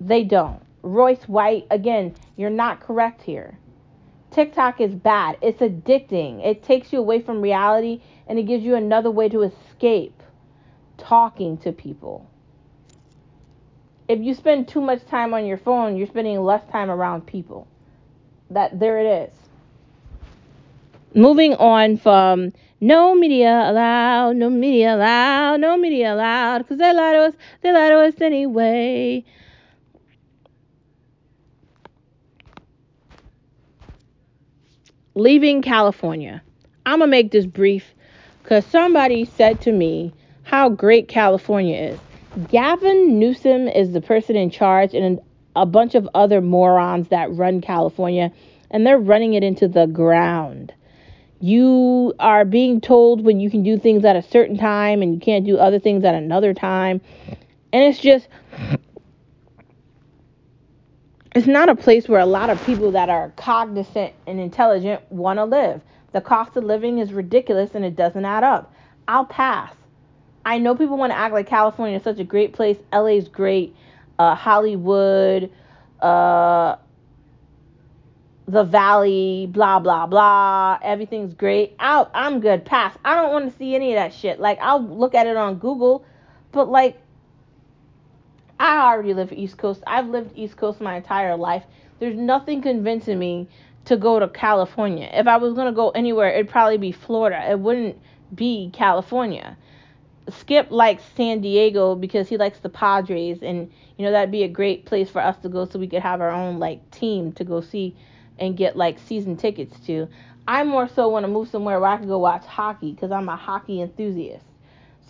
They 0.00 0.24
don't. 0.24 0.62
Royce 0.82 1.24
White, 1.24 1.66
again, 1.70 2.14
you're 2.36 2.50
not 2.50 2.80
correct 2.80 3.22
here. 3.22 3.58
TikTok 4.30 4.80
is 4.80 4.94
bad. 4.94 5.36
It's 5.42 5.60
addicting. 5.60 6.44
It 6.44 6.62
takes 6.62 6.92
you 6.92 7.00
away 7.00 7.20
from 7.20 7.42
reality 7.42 8.02
and 8.26 8.38
it 8.38 8.44
gives 8.44 8.62
you 8.62 8.76
another 8.76 9.10
way 9.10 9.28
to 9.28 9.42
escape 9.42 10.22
talking 10.96 11.58
to 11.58 11.72
people. 11.72 12.29
If 14.10 14.18
you 14.18 14.34
spend 14.34 14.66
too 14.66 14.80
much 14.80 15.06
time 15.06 15.32
on 15.34 15.46
your 15.46 15.56
phone, 15.56 15.96
you're 15.96 16.08
spending 16.08 16.40
less 16.40 16.68
time 16.72 16.90
around 16.90 17.26
people. 17.26 17.68
That 18.50 18.80
there 18.80 18.98
it 18.98 19.28
is. 19.28 19.34
Moving 21.14 21.54
on 21.54 21.96
from 21.96 22.52
no 22.80 23.14
media 23.14 23.70
allowed, 23.70 24.34
no 24.34 24.50
media 24.50 24.96
allowed, 24.96 25.60
no 25.60 25.76
media 25.76 26.12
allowed, 26.12 26.58
because 26.58 26.78
they 26.78 26.92
lie 26.92 27.12
to 27.12 27.18
us, 27.20 27.34
they 27.62 27.72
lie 27.72 27.88
to 27.90 28.00
us 28.00 28.20
anyway. 28.20 29.24
leaving 35.14 35.62
California. 35.62 36.42
I'm 36.86 36.98
going 36.98 37.08
to 37.08 37.10
make 37.10 37.30
this 37.30 37.46
brief 37.46 37.94
because 38.42 38.66
somebody 38.66 39.24
said 39.24 39.60
to 39.62 39.72
me 39.72 40.12
how 40.42 40.68
great 40.68 41.06
California 41.06 41.92
is. 41.92 42.09
Gavin 42.48 43.18
Newsom 43.18 43.66
is 43.66 43.92
the 43.92 44.00
person 44.00 44.36
in 44.36 44.50
charge, 44.50 44.94
and 44.94 45.20
a 45.56 45.66
bunch 45.66 45.94
of 45.94 46.08
other 46.14 46.40
morons 46.40 47.08
that 47.08 47.32
run 47.32 47.60
California, 47.60 48.32
and 48.70 48.86
they're 48.86 48.98
running 48.98 49.34
it 49.34 49.42
into 49.42 49.66
the 49.66 49.86
ground. 49.86 50.72
You 51.40 52.14
are 52.20 52.44
being 52.44 52.80
told 52.80 53.24
when 53.24 53.40
you 53.40 53.50
can 53.50 53.62
do 53.62 53.78
things 53.78 54.04
at 54.04 54.14
a 54.14 54.22
certain 54.22 54.58
time 54.58 55.00
and 55.00 55.14
you 55.14 55.20
can't 55.20 55.46
do 55.46 55.56
other 55.56 55.78
things 55.78 56.04
at 56.04 56.14
another 56.14 56.52
time. 56.52 57.00
And 57.72 57.82
it's 57.84 57.98
just 57.98 58.28
it's 61.34 61.46
not 61.46 61.70
a 61.70 61.74
place 61.74 62.08
where 62.08 62.20
a 62.20 62.26
lot 62.26 62.50
of 62.50 62.62
people 62.66 62.90
that 62.92 63.08
are 63.08 63.30
cognizant 63.36 64.12
and 64.26 64.38
intelligent 64.38 65.00
want 65.10 65.38
to 65.38 65.44
live. 65.46 65.80
The 66.12 66.20
cost 66.20 66.56
of 66.56 66.64
living 66.64 66.98
is 66.98 67.12
ridiculous 67.12 67.70
and 67.74 67.86
it 67.86 67.96
doesn't 67.96 68.24
add 68.24 68.44
up. 68.44 68.74
I'll 69.08 69.24
pass. 69.24 69.72
I 70.44 70.58
know 70.58 70.74
people 70.74 70.96
want 70.96 71.12
to 71.12 71.18
act 71.18 71.34
like 71.34 71.46
California 71.46 71.96
is 71.96 72.04
such 72.04 72.18
a 72.18 72.24
great 72.24 72.52
place. 72.52 72.76
LA's 72.92 73.28
great. 73.28 73.74
Uh, 74.18 74.34
Hollywood, 74.34 75.50
uh, 76.00 76.76
the 78.46 78.64
Valley, 78.64 79.48
blah 79.50 79.78
blah 79.78 80.06
blah. 80.06 80.78
Everything's 80.82 81.34
great. 81.34 81.74
I'm 81.78 82.40
good. 82.40 82.64
Pass. 82.64 82.96
I 83.04 83.14
don't 83.14 83.32
want 83.32 83.50
to 83.50 83.58
see 83.58 83.74
any 83.74 83.92
of 83.94 83.96
that 83.96 84.12
shit. 84.12 84.40
Like 84.40 84.58
I'll 84.60 84.82
look 84.82 85.14
at 85.14 85.26
it 85.26 85.36
on 85.36 85.56
Google, 85.56 86.04
but 86.52 86.68
like 86.68 87.00
I 88.58 88.92
already 88.92 89.14
live 89.14 89.32
East 89.32 89.56
Coast. 89.56 89.82
I've 89.86 90.08
lived 90.08 90.32
East 90.36 90.56
Coast 90.56 90.80
my 90.80 90.96
entire 90.96 91.36
life. 91.36 91.62
There's 91.98 92.16
nothing 92.16 92.60
convincing 92.60 93.18
me 93.18 93.48
to 93.86 93.96
go 93.96 94.18
to 94.18 94.28
California. 94.28 95.08
If 95.12 95.26
I 95.26 95.38
was 95.38 95.54
going 95.54 95.66
to 95.66 95.72
go 95.72 95.90
anywhere, 95.90 96.30
it'd 96.30 96.50
probably 96.50 96.76
be 96.76 96.92
Florida. 96.92 97.50
It 97.50 97.58
wouldn't 97.58 97.98
be 98.34 98.70
California. 98.72 99.56
Skip 100.28 100.70
likes 100.70 101.02
San 101.16 101.40
Diego 101.40 101.94
because 101.94 102.28
he 102.28 102.36
likes 102.36 102.58
the 102.60 102.68
Padres 102.68 103.42
and 103.42 103.70
you 103.96 104.04
know 104.04 104.12
that'd 104.12 104.30
be 104.30 104.42
a 104.42 104.48
great 104.48 104.84
place 104.84 105.10
for 105.10 105.20
us 105.20 105.36
to 105.38 105.48
go 105.48 105.64
so 105.64 105.78
we 105.78 105.88
could 105.88 106.02
have 106.02 106.20
our 106.20 106.30
own 106.30 106.58
like 106.58 106.90
team 106.90 107.32
to 107.32 107.44
go 107.44 107.60
see 107.60 107.96
and 108.38 108.56
get 108.56 108.76
like 108.76 108.98
season 108.98 109.36
tickets 109.36 109.78
to. 109.86 110.08
I 110.46 110.64
more 110.64 110.88
so 110.88 111.08
want 111.08 111.24
to 111.24 111.28
move 111.28 111.48
somewhere 111.48 111.78
where 111.80 111.90
I 111.90 111.96
can 111.96 112.08
go 112.08 112.18
watch 112.18 112.44
hockey 112.44 112.92
because 112.92 113.12
I'm 113.12 113.28
a 113.28 113.36
hockey 113.36 113.80
enthusiast. 113.80 114.44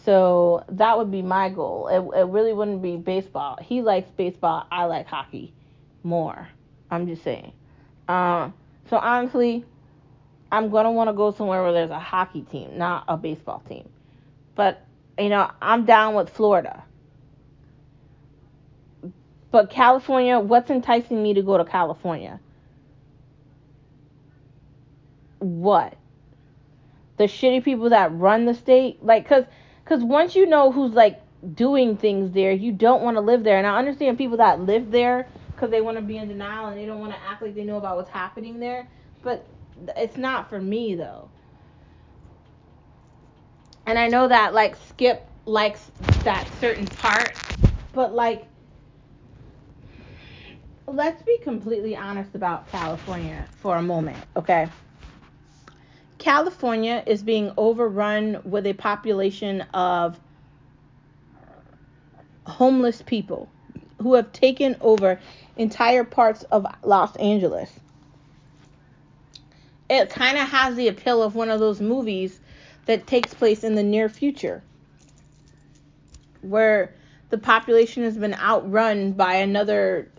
So 0.04 0.64
that 0.70 0.96
would 0.96 1.10
be 1.10 1.22
my 1.22 1.50
goal. 1.50 1.88
It, 1.88 2.20
it 2.20 2.26
really 2.26 2.52
wouldn't 2.52 2.82
be 2.82 2.96
baseball. 2.96 3.58
He 3.60 3.82
likes 3.82 4.10
baseball. 4.10 4.66
I 4.70 4.84
like 4.84 5.06
hockey 5.06 5.52
more. 6.02 6.48
I'm 6.90 7.06
just 7.06 7.22
saying. 7.22 7.52
Uh, 8.08 8.50
so 8.88 8.96
honestly, 8.96 9.64
I'm 10.50 10.70
gonna 10.70 10.90
want 10.90 11.08
to 11.08 11.12
go 11.12 11.32
somewhere 11.32 11.62
where 11.62 11.72
there's 11.72 11.90
a 11.90 11.98
hockey 11.98 12.42
team, 12.42 12.76
not 12.76 13.04
a 13.08 13.16
baseball 13.16 13.62
team. 13.68 13.88
But 14.56 14.84
you 15.20 15.28
know, 15.28 15.50
I'm 15.60 15.84
down 15.84 16.14
with 16.14 16.30
Florida. 16.30 16.84
But 19.50 19.70
California, 19.70 20.38
what's 20.38 20.70
enticing 20.70 21.22
me 21.22 21.34
to 21.34 21.42
go 21.42 21.58
to 21.58 21.64
California? 21.64 22.40
What? 25.38 25.96
The 27.16 27.24
shitty 27.24 27.64
people 27.64 27.90
that 27.90 28.12
run 28.12 28.44
the 28.44 28.54
state? 28.54 29.04
Like, 29.04 29.28
cause 29.28 29.44
because 29.84 30.04
once 30.04 30.36
you 30.36 30.46
know 30.46 30.70
who's 30.70 30.92
like 30.92 31.20
doing 31.54 31.96
things 31.96 32.32
there, 32.32 32.52
you 32.52 32.70
don't 32.72 33.02
want 33.02 33.16
to 33.16 33.20
live 33.20 33.42
there. 33.42 33.58
And 33.58 33.66
I 33.66 33.76
understand 33.76 34.18
people 34.18 34.36
that 34.36 34.60
live 34.60 34.90
there 34.90 35.26
because 35.54 35.70
they 35.70 35.80
want 35.80 35.96
to 35.96 36.02
be 36.02 36.16
in 36.16 36.28
denial 36.28 36.68
and 36.68 36.78
they 36.78 36.86
don't 36.86 37.00
want 37.00 37.12
to 37.12 37.18
act 37.28 37.42
like 37.42 37.54
they 37.54 37.64
know 37.64 37.76
about 37.76 37.96
what's 37.96 38.10
happening 38.10 38.60
there. 38.60 38.88
But 39.22 39.44
it's 39.96 40.16
not 40.16 40.48
for 40.48 40.60
me 40.60 40.94
though. 40.94 41.28
And 43.90 43.98
I 43.98 44.06
know 44.06 44.28
that 44.28 44.54
like 44.54 44.76
Skip 44.88 45.28
likes 45.46 45.90
that 46.22 46.48
certain 46.60 46.86
part, 46.86 47.32
but 47.92 48.14
like 48.14 48.46
let's 50.86 51.20
be 51.24 51.36
completely 51.42 51.96
honest 51.96 52.36
about 52.36 52.70
California 52.70 53.48
for 53.56 53.78
a 53.78 53.82
moment, 53.82 54.16
okay? 54.36 54.68
California 56.18 57.02
is 57.04 57.24
being 57.24 57.50
overrun 57.56 58.40
with 58.44 58.64
a 58.68 58.74
population 58.74 59.62
of 59.74 60.20
homeless 62.46 63.02
people 63.02 63.50
who 64.00 64.14
have 64.14 64.30
taken 64.30 64.76
over 64.82 65.18
entire 65.56 66.04
parts 66.04 66.44
of 66.44 66.64
Los 66.84 67.16
Angeles. 67.16 67.72
It 69.88 70.10
kind 70.10 70.38
of 70.38 70.48
has 70.48 70.76
the 70.76 70.86
appeal 70.86 71.24
of 71.24 71.34
one 71.34 71.50
of 71.50 71.58
those 71.58 71.80
movies 71.80 72.40
that 72.90 73.06
takes 73.06 73.32
place 73.32 73.62
in 73.62 73.76
the 73.76 73.84
near 73.84 74.08
future, 74.08 74.64
where 76.40 76.92
the 77.28 77.38
population 77.38 78.02
has 78.02 78.16
been 78.16 78.34
outrun 78.34 79.12
by 79.12 79.34
another 79.34 80.10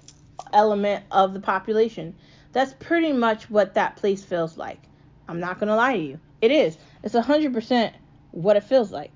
element 0.54 1.04
of 1.12 1.34
the 1.34 1.42
population. 1.42 2.16
That's 2.54 2.74
pretty 2.80 3.12
much 3.12 3.50
what 3.50 3.74
that 3.74 3.98
place 3.98 4.24
feels 4.24 4.58
like. 4.58 4.80
I'm 5.28 5.42
not 5.42 5.60
going 5.60 5.68
to 5.68 5.76
lie 5.76 5.98
to 5.98 6.02
you. 6.02 6.20
It 6.40 6.52
is. 6.52 6.78
It's 7.04 7.14
100% 7.14 7.92
what 8.32 8.56
it 8.56 8.64
feels 8.64 8.90
like. 8.90 9.12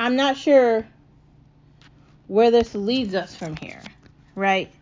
I'm 0.00 0.16
not 0.16 0.36
sure 0.36 0.84
where 2.26 2.50
this 2.50 2.74
leads 2.74 3.14
us 3.14 3.36
from 3.36 3.54
here, 3.54 3.82
right? 4.34 4.72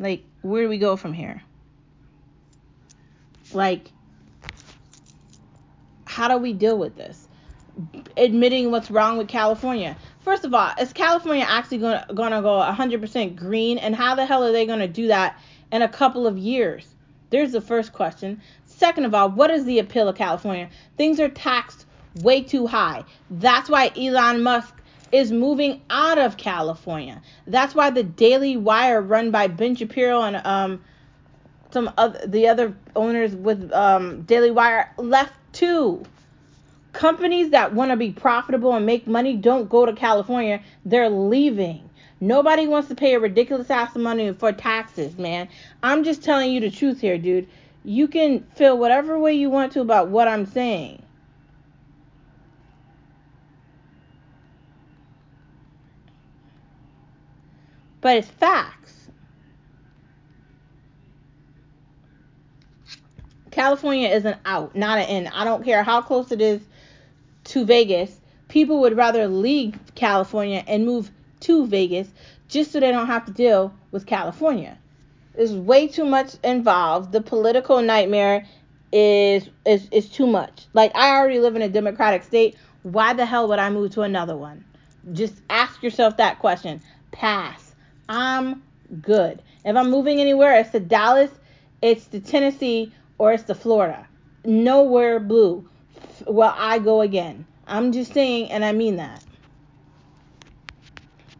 Like, 0.00 0.24
where 0.40 0.62
do 0.62 0.68
we 0.68 0.78
go 0.78 0.96
from 0.96 1.12
here? 1.12 1.42
Like, 3.52 3.92
how 6.06 6.28
do 6.28 6.38
we 6.38 6.54
deal 6.54 6.78
with 6.78 6.96
this? 6.96 7.28
Admitting 8.16 8.70
what's 8.70 8.90
wrong 8.90 9.18
with 9.18 9.28
California. 9.28 9.96
First 10.20 10.44
of 10.44 10.54
all, 10.54 10.72
is 10.80 10.92
California 10.92 11.44
actually 11.46 11.78
going 11.78 12.00
to 12.08 12.14
go 12.14 12.24
100% 12.24 13.36
green? 13.36 13.78
And 13.78 13.94
how 13.94 14.14
the 14.14 14.24
hell 14.24 14.42
are 14.42 14.52
they 14.52 14.66
going 14.66 14.78
to 14.78 14.88
do 14.88 15.08
that 15.08 15.38
in 15.70 15.82
a 15.82 15.88
couple 15.88 16.26
of 16.26 16.38
years? 16.38 16.94
There's 17.28 17.52
the 17.52 17.60
first 17.60 17.92
question. 17.92 18.40
Second 18.66 19.04
of 19.04 19.14
all, 19.14 19.30
what 19.30 19.50
is 19.50 19.64
the 19.66 19.78
appeal 19.78 20.08
of 20.08 20.16
California? 20.16 20.70
Things 20.96 21.20
are 21.20 21.28
taxed 21.28 21.84
way 22.22 22.42
too 22.42 22.66
high. 22.66 23.04
That's 23.30 23.68
why 23.68 23.92
Elon 23.96 24.42
Musk 24.42 24.79
is 25.12 25.32
moving 25.32 25.80
out 25.90 26.18
of 26.18 26.36
California. 26.36 27.20
That's 27.46 27.74
why 27.74 27.90
the 27.90 28.02
Daily 28.02 28.56
Wire, 28.56 29.00
run 29.00 29.30
by 29.30 29.48
Ben 29.48 29.74
Shapiro 29.74 30.22
and 30.22 30.36
um, 30.44 30.84
some 31.70 31.90
other 31.96 32.26
the 32.26 32.48
other 32.48 32.76
owners 32.96 33.34
with 33.34 33.72
um, 33.72 34.22
Daily 34.22 34.50
Wire, 34.50 34.92
left 34.96 35.34
too. 35.52 36.02
Companies 36.92 37.50
that 37.50 37.72
want 37.72 37.92
to 37.92 37.96
be 37.96 38.10
profitable 38.10 38.74
and 38.74 38.84
make 38.84 39.06
money 39.06 39.36
don't 39.36 39.68
go 39.68 39.86
to 39.86 39.92
California. 39.92 40.60
They're 40.84 41.08
leaving. 41.08 41.88
Nobody 42.20 42.66
wants 42.66 42.88
to 42.88 42.94
pay 42.94 43.14
a 43.14 43.20
ridiculous 43.20 43.70
ass 43.70 43.96
of 43.96 44.02
money 44.02 44.32
for 44.34 44.52
taxes, 44.52 45.16
man. 45.16 45.48
I'm 45.82 46.04
just 46.04 46.22
telling 46.22 46.52
you 46.52 46.60
the 46.60 46.70
truth 46.70 47.00
here, 47.00 47.16
dude. 47.16 47.48
You 47.82 48.08
can 48.08 48.44
feel 48.56 48.76
whatever 48.76 49.18
way 49.18 49.32
you 49.32 49.48
want 49.48 49.72
to 49.72 49.80
about 49.80 50.08
what 50.08 50.28
I'm 50.28 50.44
saying. 50.44 51.02
But 58.00 58.16
it's 58.16 58.28
facts. 58.28 59.08
California 63.50 64.08
is 64.08 64.24
an 64.24 64.36
out, 64.44 64.74
not 64.76 64.98
an 64.98 65.08
in. 65.08 65.26
I 65.28 65.44
don't 65.44 65.64
care 65.64 65.82
how 65.82 66.00
close 66.00 66.30
it 66.32 66.40
is 66.40 66.60
to 67.44 67.64
Vegas. 67.64 68.20
People 68.48 68.80
would 68.80 68.96
rather 68.96 69.28
leave 69.28 69.78
California 69.94 70.64
and 70.66 70.86
move 70.86 71.10
to 71.40 71.66
Vegas 71.66 72.08
just 72.48 72.72
so 72.72 72.80
they 72.80 72.90
don't 72.90 73.06
have 73.06 73.26
to 73.26 73.32
deal 73.32 73.74
with 73.90 74.06
California. 74.06 74.78
There's 75.34 75.52
way 75.52 75.88
too 75.88 76.04
much 76.04 76.34
involved. 76.42 77.12
The 77.12 77.20
political 77.20 77.82
nightmare 77.82 78.46
is 78.92 79.48
is 79.64 79.88
is 79.92 80.08
too 80.08 80.26
much. 80.26 80.66
Like 80.72 80.94
I 80.94 81.16
already 81.16 81.38
live 81.38 81.56
in 81.56 81.62
a 81.62 81.68
democratic 81.68 82.24
state. 82.24 82.56
Why 82.82 83.12
the 83.12 83.26
hell 83.26 83.48
would 83.48 83.58
I 83.58 83.70
move 83.70 83.92
to 83.92 84.02
another 84.02 84.36
one? 84.36 84.64
Just 85.12 85.34
ask 85.48 85.82
yourself 85.82 86.16
that 86.16 86.38
question. 86.38 86.82
Pass. 87.12 87.69
I'm 88.10 88.64
good. 89.00 89.40
If 89.64 89.76
I'm 89.76 89.88
moving 89.88 90.20
anywhere, 90.20 90.58
it's 90.58 90.70
to 90.70 90.80
Dallas, 90.80 91.30
it's 91.80 92.06
to 92.06 92.18
Tennessee, 92.18 92.92
or 93.18 93.32
it's 93.32 93.44
to 93.44 93.54
Florida. 93.54 94.08
Nowhere 94.44 95.20
blue. 95.20 95.68
Well, 96.26 96.52
I 96.58 96.80
go 96.80 97.02
again. 97.02 97.46
I'm 97.68 97.92
just 97.92 98.12
saying, 98.12 98.50
and 98.50 98.64
I 98.64 98.72
mean 98.72 98.96
that. 98.96 99.22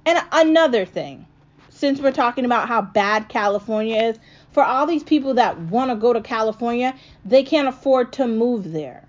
And 0.07 0.23
another 0.31 0.85
thing, 0.85 1.27
since 1.71 2.01
we're 2.01 2.13
talking 2.13 2.45
about 2.45 2.69
how 2.69 2.83
bad 2.83 3.29
California 3.29 4.01
is, 4.01 4.19
for 4.53 4.63
all 4.63 4.87
these 4.87 5.03
people 5.03 5.35
that 5.35 5.59
want 5.59 5.91
to 5.91 5.97
go 5.97 6.13
to 6.13 6.21
California, 6.21 6.95
they 7.25 7.43
can't 7.43 7.67
afford 7.67 8.13
to 8.13 8.29
move 8.29 8.71
there. 8.71 9.09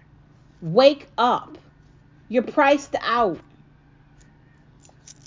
Wake 0.61 1.07
up. 1.19 1.59
You're 2.27 2.41
priced 2.41 2.95
out. 3.01 3.39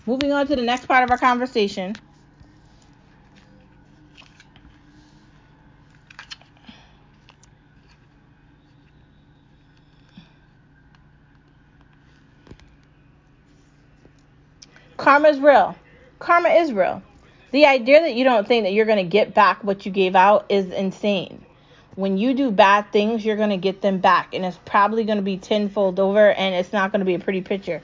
Moving 0.04 0.32
on 0.32 0.48
to 0.48 0.56
the 0.56 0.62
next 0.62 0.86
part 0.86 1.04
of 1.04 1.12
our 1.12 1.18
conversation. 1.18 1.94
Karma 15.04 15.28
is 15.28 15.38
real. 15.38 15.76
Karma 16.18 16.48
is 16.48 16.72
real. 16.72 17.02
The 17.50 17.66
idea 17.66 18.00
that 18.00 18.14
you 18.14 18.24
don't 18.24 18.48
think 18.48 18.64
that 18.64 18.72
you're 18.72 18.86
going 18.86 19.04
to 19.04 19.04
get 19.04 19.34
back 19.34 19.62
what 19.62 19.84
you 19.84 19.92
gave 19.92 20.16
out 20.16 20.46
is 20.48 20.72
insane. 20.72 21.44
When 21.94 22.16
you 22.16 22.32
do 22.32 22.50
bad 22.50 22.90
things, 22.90 23.22
you're 23.22 23.36
going 23.36 23.50
to 23.50 23.58
get 23.58 23.82
them 23.82 23.98
back, 23.98 24.32
and 24.32 24.46
it's 24.46 24.58
probably 24.64 25.04
going 25.04 25.18
to 25.18 25.22
be 25.22 25.36
tenfold 25.36 26.00
over, 26.00 26.30
and 26.30 26.54
it's 26.54 26.72
not 26.72 26.90
going 26.90 27.00
to 27.00 27.04
be 27.04 27.12
a 27.12 27.18
pretty 27.18 27.42
picture. 27.42 27.82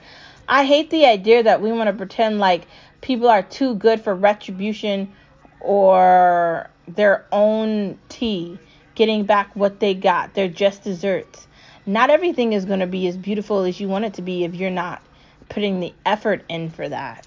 I 0.49 0.65
hate 0.65 0.89
the 0.89 1.05
idea 1.05 1.43
that 1.43 1.61
we 1.61 1.73
want 1.73 1.89
to 1.89 1.93
pretend 1.93 2.39
like 2.39 2.67
people 3.03 3.29
are 3.29 3.43
too 3.43 3.75
good 3.75 4.01
for 4.01 4.15
retribution 4.15 5.13
or 5.61 6.71
their 6.89 7.27
own 7.33 7.99
tea, 8.09 8.59
getting 8.95 9.25
back 9.25 9.55
what 9.55 9.79
they 9.79 9.93
got. 9.93 10.33
They're 10.33 10.49
just 10.49 10.85
desserts. 10.85 11.47
Not 11.85 12.09
everything 12.09 12.55
is 12.55 12.65
going 12.65 12.81
to 12.81 12.87
be 12.87 13.07
as 13.09 13.19
beautiful 13.19 13.65
as 13.65 13.79
you 13.79 13.89
want 13.89 14.07
it 14.07 14.15
to 14.15 14.23
be 14.23 14.45
if 14.45 14.55
you're 14.55 14.71
not 14.71 15.03
putting 15.51 15.81
the 15.81 15.93
effort 16.07 16.45
in 16.49 16.71
for 16.71 16.89
that. 16.89 17.27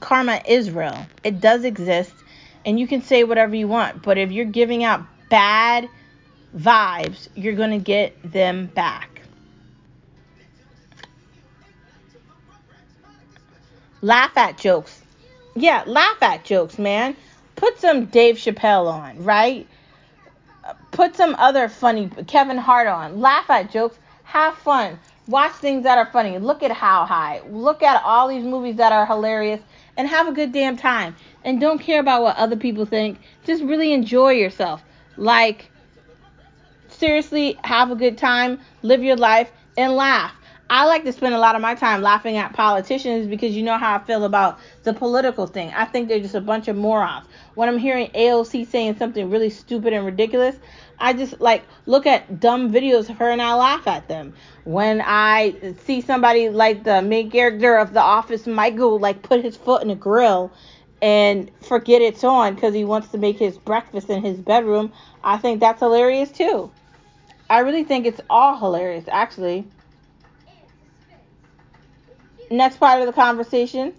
Karma 0.00 0.40
is 0.46 0.70
real. 0.70 1.06
It 1.22 1.40
does 1.40 1.64
exist 1.64 2.12
and 2.64 2.80
you 2.80 2.86
can 2.86 3.02
say 3.02 3.24
whatever 3.24 3.54
you 3.54 3.68
want, 3.68 4.02
but 4.02 4.16
if 4.18 4.32
you're 4.32 4.44
giving 4.46 4.84
out 4.84 5.02
bad 5.28 5.88
vibes, 6.56 7.28
you're 7.34 7.54
going 7.54 7.70
to 7.70 7.78
get 7.78 8.16
them 8.22 8.66
back. 8.66 9.22
Laugh 14.00 14.36
at 14.36 14.58
jokes. 14.58 15.00
Yeah, 15.56 15.82
laugh 15.86 16.22
at 16.22 16.44
jokes, 16.44 16.78
man. 16.78 17.16
Put 17.56 17.80
some 17.80 18.06
Dave 18.06 18.36
Chappelle 18.36 18.90
on, 18.92 19.24
right? 19.24 19.66
Put 20.90 21.16
some 21.16 21.34
other 21.38 21.68
funny 21.68 22.10
Kevin 22.26 22.58
Hart 22.58 22.86
on. 22.86 23.20
Laugh 23.20 23.48
at 23.48 23.70
jokes. 23.70 23.96
Have 24.24 24.56
fun. 24.56 24.98
Watch 25.26 25.52
things 25.52 25.84
that 25.84 25.96
are 25.96 26.10
funny. 26.12 26.38
Look 26.38 26.62
at 26.62 26.70
How 26.70 27.06
High. 27.06 27.40
Look 27.48 27.82
at 27.82 28.02
all 28.04 28.28
these 28.28 28.44
movies 28.44 28.76
that 28.76 28.92
are 28.92 29.06
hilarious 29.06 29.60
and 29.96 30.06
have 30.08 30.28
a 30.28 30.32
good 30.32 30.52
damn 30.52 30.76
time. 30.76 31.16
And 31.44 31.60
don't 31.60 31.78
care 31.78 32.00
about 32.00 32.22
what 32.22 32.36
other 32.36 32.56
people 32.56 32.84
think. 32.84 33.18
Just 33.44 33.62
really 33.62 33.92
enjoy 33.92 34.32
yourself. 34.32 34.82
Like, 35.16 35.70
seriously, 36.88 37.58
have 37.64 37.90
a 37.90 37.94
good 37.94 38.18
time, 38.18 38.60
live 38.82 39.02
your 39.02 39.16
life, 39.16 39.50
and 39.76 39.94
laugh. 39.94 40.32
I 40.70 40.86
like 40.86 41.04
to 41.04 41.12
spend 41.12 41.34
a 41.34 41.38
lot 41.38 41.54
of 41.54 41.62
my 41.62 41.74
time 41.74 42.00
laughing 42.00 42.36
at 42.38 42.54
politicians 42.54 43.26
because 43.26 43.54
you 43.54 43.62
know 43.62 43.76
how 43.76 43.96
I 43.96 43.98
feel 44.04 44.24
about 44.24 44.58
the 44.82 44.94
political 44.94 45.46
thing. 45.46 45.70
I 45.74 45.84
think 45.84 46.08
they're 46.08 46.20
just 46.20 46.34
a 46.34 46.40
bunch 46.40 46.68
of 46.68 46.76
morons. 46.76 47.26
When 47.54 47.68
I'm 47.68 47.78
hearing 47.78 48.08
AOC 48.08 48.66
saying 48.68 48.96
something 48.96 49.30
really 49.30 49.50
stupid 49.50 49.92
and 49.92 50.06
ridiculous, 50.06 50.56
I 50.98 51.12
just 51.12 51.40
like 51.40 51.64
look 51.86 52.06
at 52.06 52.40
dumb 52.40 52.72
videos 52.72 53.10
of 53.10 53.18
her 53.18 53.30
and 53.30 53.42
I 53.42 53.54
laugh 53.54 53.86
at 53.86 54.08
them. 54.08 54.34
When 54.64 55.02
I 55.04 55.74
see 55.84 56.00
somebody 56.00 56.48
like 56.48 56.84
the 56.84 57.02
main 57.02 57.30
character 57.30 57.76
of 57.76 57.92
The 57.92 58.00
Office, 58.00 58.46
Michael, 58.46 58.98
like 58.98 59.22
put 59.22 59.42
his 59.42 59.56
foot 59.56 59.82
in 59.82 59.90
a 59.90 59.94
grill 59.94 60.52
and 61.02 61.50
forget 61.60 62.00
it's 62.00 62.24
on 62.24 62.54
because 62.54 62.72
he 62.72 62.84
wants 62.84 63.08
to 63.08 63.18
make 63.18 63.38
his 63.38 63.58
breakfast 63.58 64.08
in 64.08 64.22
his 64.22 64.38
bedroom, 64.38 64.92
I 65.22 65.36
think 65.36 65.60
that's 65.60 65.80
hilarious 65.80 66.30
too. 66.30 66.70
I 67.50 67.58
really 67.58 67.84
think 67.84 68.06
it's 68.06 68.20
all 68.30 68.56
hilarious, 68.56 69.04
actually. 69.08 69.66
Next 72.50 72.78
part 72.78 73.00
of 73.00 73.06
the 73.06 73.12
conversation. 73.12 73.94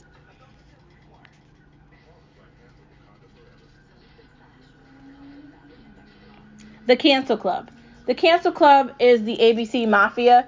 The 6.86 6.95
Cancel 6.95 7.38
Club. 7.38 7.69
The 8.06 8.13
Cancel 8.13 8.52
Club 8.52 8.93
is 9.00 9.24
the 9.24 9.38
ABC 9.38 9.88
Mafia. 9.88 10.48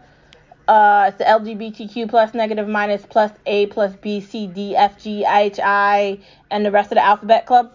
Uh, 0.68 1.06
it's 1.08 1.18
the 1.18 1.24
LGBTQ 1.24 2.10
plus 2.10 2.34
negative 2.34 2.68
minus 2.68 3.06
plus 3.06 3.32
A 3.46 3.68
plus 3.68 3.96
B 3.96 4.20
C 4.20 4.48
D 4.48 4.76
F 4.76 5.02
G 5.02 5.26
H 5.26 5.60
I 5.64 6.20
and 6.52 6.66
the 6.66 6.72
rest 6.72 6.92
of 6.92 6.98
the 6.98 7.04
alphabet 7.04 7.46
club. 7.46 7.72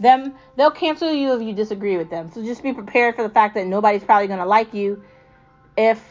Them 0.00 0.34
they'll 0.56 0.72
cancel 0.72 1.12
you 1.12 1.34
if 1.34 1.42
you 1.42 1.54
disagree 1.54 1.96
with 1.96 2.10
them. 2.10 2.30
So 2.32 2.42
just 2.42 2.62
be 2.62 2.72
prepared 2.72 3.14
for 3.14 3.22
the 3.22 3.28
fact 3.28 3.54
that 3.54 3.66
nobody's 3.66 4.02
probably 4.02 4.26
gonna 4.26 4.44
like 4.44 4.74
you 4.74 5.02
if 5.76 6.02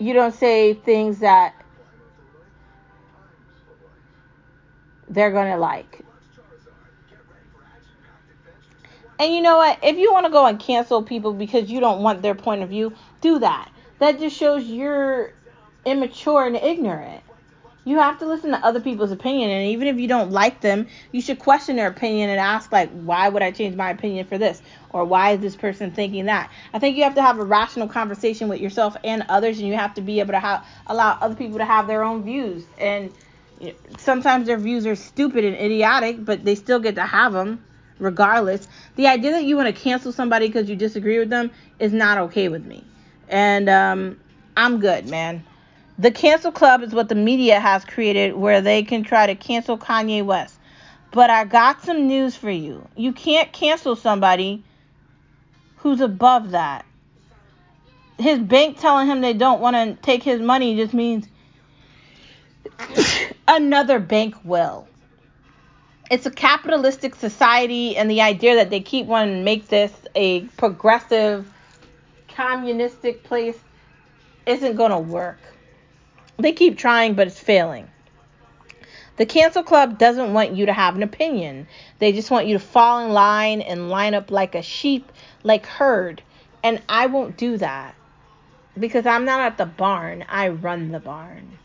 you 0.00 0.14
don't 0.14 0.34
say 0.34 0.74
things 0.74 1.20
that 1.20 1.54
they're 5.08 5.30
going 5.30 5.52
to 5.52 5.58
like. 5.58 6.00
And 9.20 9.34
you 9.34 9.42
know 9.42 9.58
what? 9.58 9.78
If 9.82 9.98
you 9.98 10.10
want 10.14 10.24
to 10.24 10.32
go 10.32 10.46
and 10.46 10.58
cancel 10.58 11.02
people 11.02 11.34
because 11.34 11.70
you 11.70 11.78
don't 11.78 12.02
want 12.02 12.22
their 12.22 12.34
point 12.34 12.62
of 12.62 12.70
view, 12.70 12.94
do 13.20 13.38
that. 13.40 13.70
That 13.98 14.18
just 14.18 14.34
shows 14.34 14.64
you're 14.64 15.34
immature 15.84 16.46
and 16.46 16.56
ignorant. 16.56 17.22
You 17.84 17.98
have 17.98 18.18
to 18.20 18.26
listen 18.26 18.50
to 18.52 18.64
other 18.64 18.80
people's 18.80 19.10
opinion, 19.10 19.50
and 19.50 19.68
even 19.68 19.88
if 19.88 19.98
you 19.98 20.08
don't 20.08 20.30
like 20.30 20.62
them, 20.62 20.86
you 21.12 21.20
should 21.20 21.38
question 21.38 21.76
their 21.76 21.88
opinion 21.88 22.30
and 22.30 22.40
ask 22.40 22.72
like, 22.72 22.90
why 22.92 23.28
would 23.28 23.42
I 23.42 23.50
change 23.50 23.76
my 23.76 23.90
opinion 23.90 24.26
for 24.26 24.38
this, 24.38 24.62
or 24.90 25.04
why 25.04 25.32
is 25.32 25.40
this 25.40 25.56
person 25.56 25.90
thinking 25.90 26.26
that? 26.26 26.50
I 26.72 26.78
think 26.78 26.96
you 26.96 27.04
have 27.04 27.14
to 27.14 27.22
have 27.22 27.38
a 27.38 27.44
rational 27.44 27.88
conversation 27.88 28.48
with 28.48 28.60
yourself 28.60 28.96
and 29.04 29.24
others, 29.28 29.58
and 29.58 29.66
you 29.66 29.74
have 29.74 29.94
to 29.94 30.02
be 30.02 30.20
able 30.20 30.32
to 30.32 30.40
have 30.40 30.66
allow 30.86 31.18
other 31.20 31.34
people 31.34 31.58
to 31.58 31.64
have 31.64 31.86
their 31.86 32.04
own 32.04 32.22
views. 32.22 32.64
And 32.78 33.12
sometimes 33.98 34.46
their 34.46 34.58
views 34.58 34.86
are 34.86 34.96
stupid 34.96 35.44
and 35.44 35.56
idiotic, 35.56 36.24
but 36.24 36.44
they 36.44 36.54
still 36.54 36.80
get 36.80 36.94
to 36.94 37.04
have 37.04 37.32
them 37.32 37.64
regardless. 38.00 38.66
The 38.96 39.06
idea 39.06 39.32
that 39.32 39.44
you 39.44 39.56
want 39.56 39.74
to 39.74 39.80
cancel 39.80 40.12
somebody 40.12 40.48
because 40.48 40.68
you 40.68 40.76
disagree 40.76 41.18
with 41.18 41.30
them 41.30 41.50
is 41.78 41.92
not 41.92 42.18
okay 42.18 42.48
with 42.48 42.64
me. 42.64 42.84
And 43.28 43.68
um, 43.68 44.18
I'm 44.56 44.80
good, 44.80 45.08
man. 45.08 45.44
The 45.98 46.10
cancel 46.10 46.50
club 46.50 46.82
is 46.82 46.92
what 46.92 47.08
the 47.08 47.14
media 47.14 47.60
has 47.60 47.84
created 47.84 48.34
where 48.34 48.60
they 48.60 48.82
can 48.82 49.04
try 49.04 49.26
to 49.26 49.34
cancel 49.34 49.76
Kanye 49.78 50.24
West. 50.24 50.58
But 51.12 51.28
I 51.28 51.44
got 51.44 51.82
some 51.82 52.06
news 52.06 52.36
for 52.36 52.50
you. 52.50 52.88
You 52.96 53.12
can't 53.12 53.52
cancel 53.52 53.96
somebody 53.96 54.64
who's 55.76 56.00
above 56.00 56.52
that. 56.52 56.84
His 58.18 58.38
bank 58.38 58.78
telling 58.78 59.06
him 59.08 59.20
they 59.20 59.32
don't 59.32 59.60
want 59.60 59.76
to 59.76 60.02
take 60.02 60.22
his 60.22 60.40
money 60.40 60.76
just 60.76 60.94
means 60.94 61.26
another 63.48 63.98
bank 63.98 64.34
will. 64.44 64.86
It's 66.10 66.26
a 66.26 66.30
capitalistic 66.30 67.14
society, 67.14 67.96
and 67.96 68.10
the 68.10 68.20
idea 68.20 68.56
that 68.56 68.68
they 68.68 68.80
keep 68.80 69.06
wanting 69.06 69.36
to 69.36 69.42
make 69.44 69.68
this 69.68 69.92
a 70.16 70.40
progressive, 70.56 71.48
communistic 72.26 73.22
place 73.22 73.56
isn't 74.44 74.74
going 74.74 74.90
to 74.90 74.98
work. 74.98 75.38
They 76.36 76.50
keep 76.50 76.76
trying, 76.76 77.14
but 77.14 77.28
it's 77.28 77.38
failing. 77.38 77.88
The 79.18 79.26
Cancel 79.26 79.62
Club 79.62 79.98
doesn't 79.98 80.32
want 80.32 80.56
you 80.56 80.66
to 80.66 80.72
have 80.72 80.96
an 80.96 81.04
opinion. 81.04 81.68
They 82.00 82.10
just 82.10 82.28
want 82.28 82.48
you 82.48 82.54
to 82.54 82.64
fall 82.64 83.06
in 83.06 83.12
line 83.12 83.60
and 83.60 83.88
line 83.88 84.14
up 84.14 84.32
like 84.32 84.56
a 84.56 84.62
sheep, 84.62 85.12
like 85.44 85.64
herd. 85.64 86.22
And 86.64 86.82
I 86.88 87.06
won't 87.06 87.36
do 87.36 87.56
that 87.58 87.94
because 88.76 89.06
I'm 89.06 89.24
not 89.24 89.42
at 89.42 89.58
the 89.58 89.66
barn. 89.66 90.24
I 90.28 90.48
run 90.48 90.90
the 90.90 90.98
barn. 90.98 91.56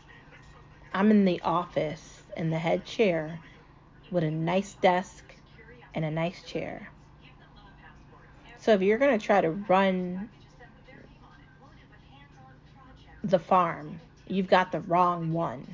I'm 0.94 1.10
in 1.10 1.24
the 1.24 1.40
office 1.40 2.22
in 2.36 2.50
the 2.50 2.58
head 2.58 2.84
chair 2.84 3.40
with 4.16 4.24
a 4.24 4.30
nice 4.30 4.72
desk 4.80 5.22
and 5.94 6.02
a 6.02 6.10
nice 6.10 6.42
chair. 6.42 6.88
So 8.58 8.72
if 8.72 8.80
you're 8.80 8.96
going 8.96 9.16
to 9.16 9.24
try 9.24 9.42
to 9.42 9.50
run 9.50 10.30
the 13.22 13.38
farm, 13.38 14.00
you've 14.26 14.48
got 14.48 14.72
the 14.72 14.80
wrong 14.80 15.34
one. 15.34 15.66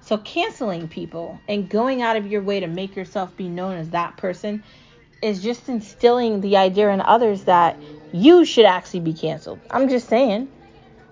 So 0.00 0.16
canceling 0.16 0.88
people 0.88 1.38
and 1.46 1.68
going 1.68 2.00
out 2.00 2.16
of 2.16 2.26
your 2.26 2.40
way 2.40 2.60
to 2.60 2.66
make 2.66 2.96
yourself 2.96 3.36
be 3.36 3.48
known 3.48 3.76
as 3.76 3.90
that 3.90 4.16
person 4.16 4.64
is 5.20 5.42
just 5.42 5.68
instilling 5.68 6.40
the 6.40 6.56
idea 6.56 6.88
in 6.88 7.02
others 7.02 7.44
that 7.44 7.76
you 8.12 8.46
should 8.46 8.64
actually 8.64 9.00
be 9.00 9.12
canceled. 9.12 9.60
I'm 9.70 9.90
just 9.90 10.08
saying. 10.08 10.48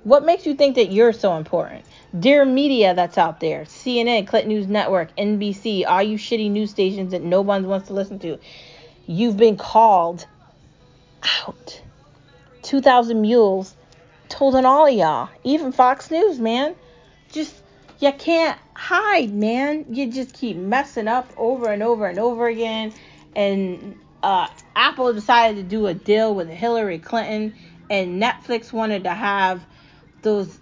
What 0.04 0.24
makes 0.24 0.46
you 0.46 0.54
think 0.54 0.76
that 0.76 0.90
you're 0.90 1.12
so 1.12 1.36
important? 1.36 1.84
Dear 2.18 2.46
media 2.46 2.94
that's 2.94 3.18
out 3.18 3.38
there, 3.38 3.64
CNN, 3.64 4.26
Clinton 4.26 4.48
News 4.48 4.66
Network, 4.66 5.14
NBC, 5.16 5.84
all 5.86 6.02
you 6.02 6.16
shitty 6.16 6.50
news 6.50 6.70
stations 6.70 7.10
that 7.10 7.22
no 7.22 7.42
one 7.42 7.66
wants 7.66 7.88
to 7.88 7.92
listen 7.92 8.18
to, 8.20 8.38
you've 9.06 9.36
been 9.36 9.58
called 9.58 10.26
out. 11.46 11.82
2,000 12.62 13.20
Mules 13.20 13.74
told 14.30 14.54
on 14.54 14.64
all 14.64 14.86
of 14.86 14.94
y'all, 14.94 15.28
even 15.44 15.70
Fox 15.70 16.10
News, 16.10 16.38
man. 16.38 16.74
Just, 17.30 17.54
you 17.98 18.10
can't 18.12 18.58
hide, 18.72 19.34
man. 19.34 19.84
You 19.90 20.10
just 20.10 20.32
keep 20.32 20.56
messing 20.56 21.08
up 21.08 21.30
over 21.36 21.70
and 21.70 21.82
over 21.82 22.06
and 22.06 22.18
over 22.18 22.46
again. 22.46 22.94
And 23.36 23.98
uh, 24.22 24.48
Apple 24.74 25.12
decided 25.12 25.56
to 25.56 25.62
do 25.62 25.86
a 25.86 25.92
deal 25.92 26.34
with 26.34 26.48
Hillary 26.48 26.98
Clinton, 26.98 27.54
and 27.90 28.22
Netflix 28.22 28.72
wanted 28.72 29.04
to 29.04 29.12
have 29.12 29.62
those 30.22 30.58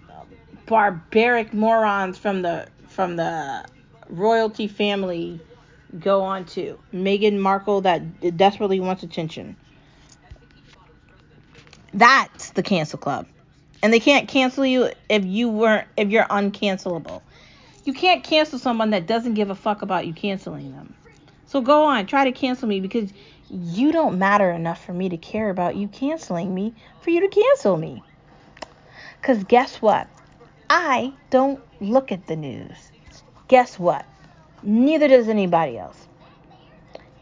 barbaric 0.67 1.55
morons 1.55 2.19
from 2.19 2.43
the 2.43 2.67
from 2.89 3.17
the 3.17 3.65
royalty 4.09 4.67
family 4.67 5.41
go 5.99 6.23
on 6.23 6.45
to 6.45 6.79
Meghan 6.93 7.39
Markle 7.39 7.83
that 7.83 8.37
desperately 8.37 8.81
wants 8.81 9.03
attention. 9.03 9.57
That's 11.95 12.51
the 12.51 12.63
cancel 12.63 12.99
club. 12.99 13.27
And 13.83 13.93
they 13.93 14.01
can't 14.01 14.29
cancel 14.29 14.67
you 14.67 14.91
if 15.09 15.25
you 15.25 15.49
weren't 15.49 15.87
if 15.97 16.09
you're 16.11 16.25
uncancelable. 16.25 17.23
You 17.85 17.93
can't 17.93 18.25
cancel 18.25 18.59
someone 18.59 18.91
that 18.91 19.07
doesn't 19.07 19.35
give 19.35 19.51
a 19.51 19.55
fuck 19.55 19.83
about 19.83 20.07
you 20.07 20.13
canceling 20.13 20.73
them. 20.73 20.95
So 21.47 21.61
go 21.61 21.85
on, 21.85 22.07
try 22.07 22.25
to 22.25 22.33
cancel 22.33 22.67
me 22.67 22.81
because 22.81 23.13
you 23.49 23.93
don't 23.93 24.19
matter 24.19 24.51
enough 24.51 24.85
for 24.85 24.93
me 24.93 25.09
to 25.09 25.17
care 25.17 25.51
about 25.51 25.77
you 25.77 25.87
canceling 25.87 26.53
me 26.53 26.75
for 27.01 27.11
you 27.11 27.21
to 27.21 27.29
cancel 27.29 27.77
me. 27.77 28.03
Cuz 29.23 29.45
guess 29.45 29.81
what? 29.81 30.09
I 30.69 31.13
don't 31.31 31.61
look 31.81 32.11
at 32.11 32.27
the 32.27 32.37
news. 32.37 32.91
Guess 33.49 33.79
what? 33.79 34.05
Neither 34.63 35.09
does 35.09 35.29
anybody 35.29 35.79
else. 35.79 36.07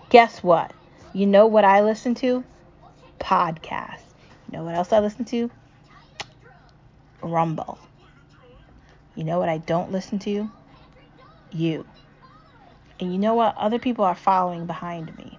Guess 0.08 0.42
what? 0.42 0.72
You 1.12 1.26
know 1.26 1.46
what 1.46 1.64
I 1.64 1.82
listen 1.82 2.14
to? 2.16 2.44
Podcasts. 3.20 4.00
You 4.50 4.58
know 4.58 4.64
what 4.64 4.74
else 4.74 4.92
I 4.92 5.00
listen 5.00 5.24
to? 5.26 5.50
Rumble. 7.22 7.78
You 9.14 9.24
know 9.24 9.38
what 9.38 9.48
I 9.48 9.58
don't 9.58 9.92
listen 9.92 10.18
to? 10.20 10.50
You. 11.52 11.86
And 13.00 13.12
you 13.12 13.18
know 13.18 13.34
what? 13.34 13.56
Other 13.56 13.78
people 13.78 14.04
are 14.04 14.14
following 14.14 14.66
behind 14.66 15.16
me. 15.18 15.38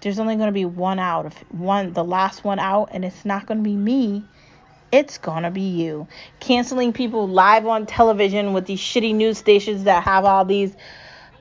There's 0.00 0.18
only 0.18 0.36
going 0.36 0.48
to 0.48 0.52
be 0.52 0.64
one 0.64 0.98
out 0.98 1.26
of 1.26 1.34
one, 1.50 1.92
the 1.92 2.04
last 2.04 2.44
one 2.44 2.58
out, 2.58 2.90
and 2.92 3.04
it's 3.04 3.24
not 3.24 3.46
going 3.46 3.58
to 3.58 3.64
be 3.64 3.76
me. 3.76 4.24
It's 4.92 5.18
to 5.42 5.50
be 5.50 5.60
you. 5.60 6.06
Canceling 6.40 6.92
people 6.92 7.28
live 7.28 7.66
on 7.66 7.86
television 7.86 8.52
with 8.52 8.66
these 8.66 8.80
shitty 8.80 9.14
news 9.14 9.38
stations 9.38 9.84
that 9.84 10.04
have 10.04 10.24
all 10.24 10.44
these 10.44 10.74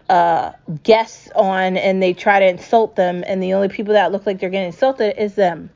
uh, 0.10 0.52
guests 0.84 1.30
on 1.36 1.78
and 1.78 2.02
they 2.02 2.14
try 2.14 2.40
to 2.40 2.48
insult 2.48 2.96
them, 2.96 3.24
and 3.26 3.42
the 3.42 3.54
only 3.54 3.70
people 3.70 3.94
that 3.94 4.12
look 4.12 4.26
like 4.26 4.40
they're 4.40 4.50
getting 4.50 4.68
insulted 4.68 5.22
is 5.22 5.36
them 5.36 5.70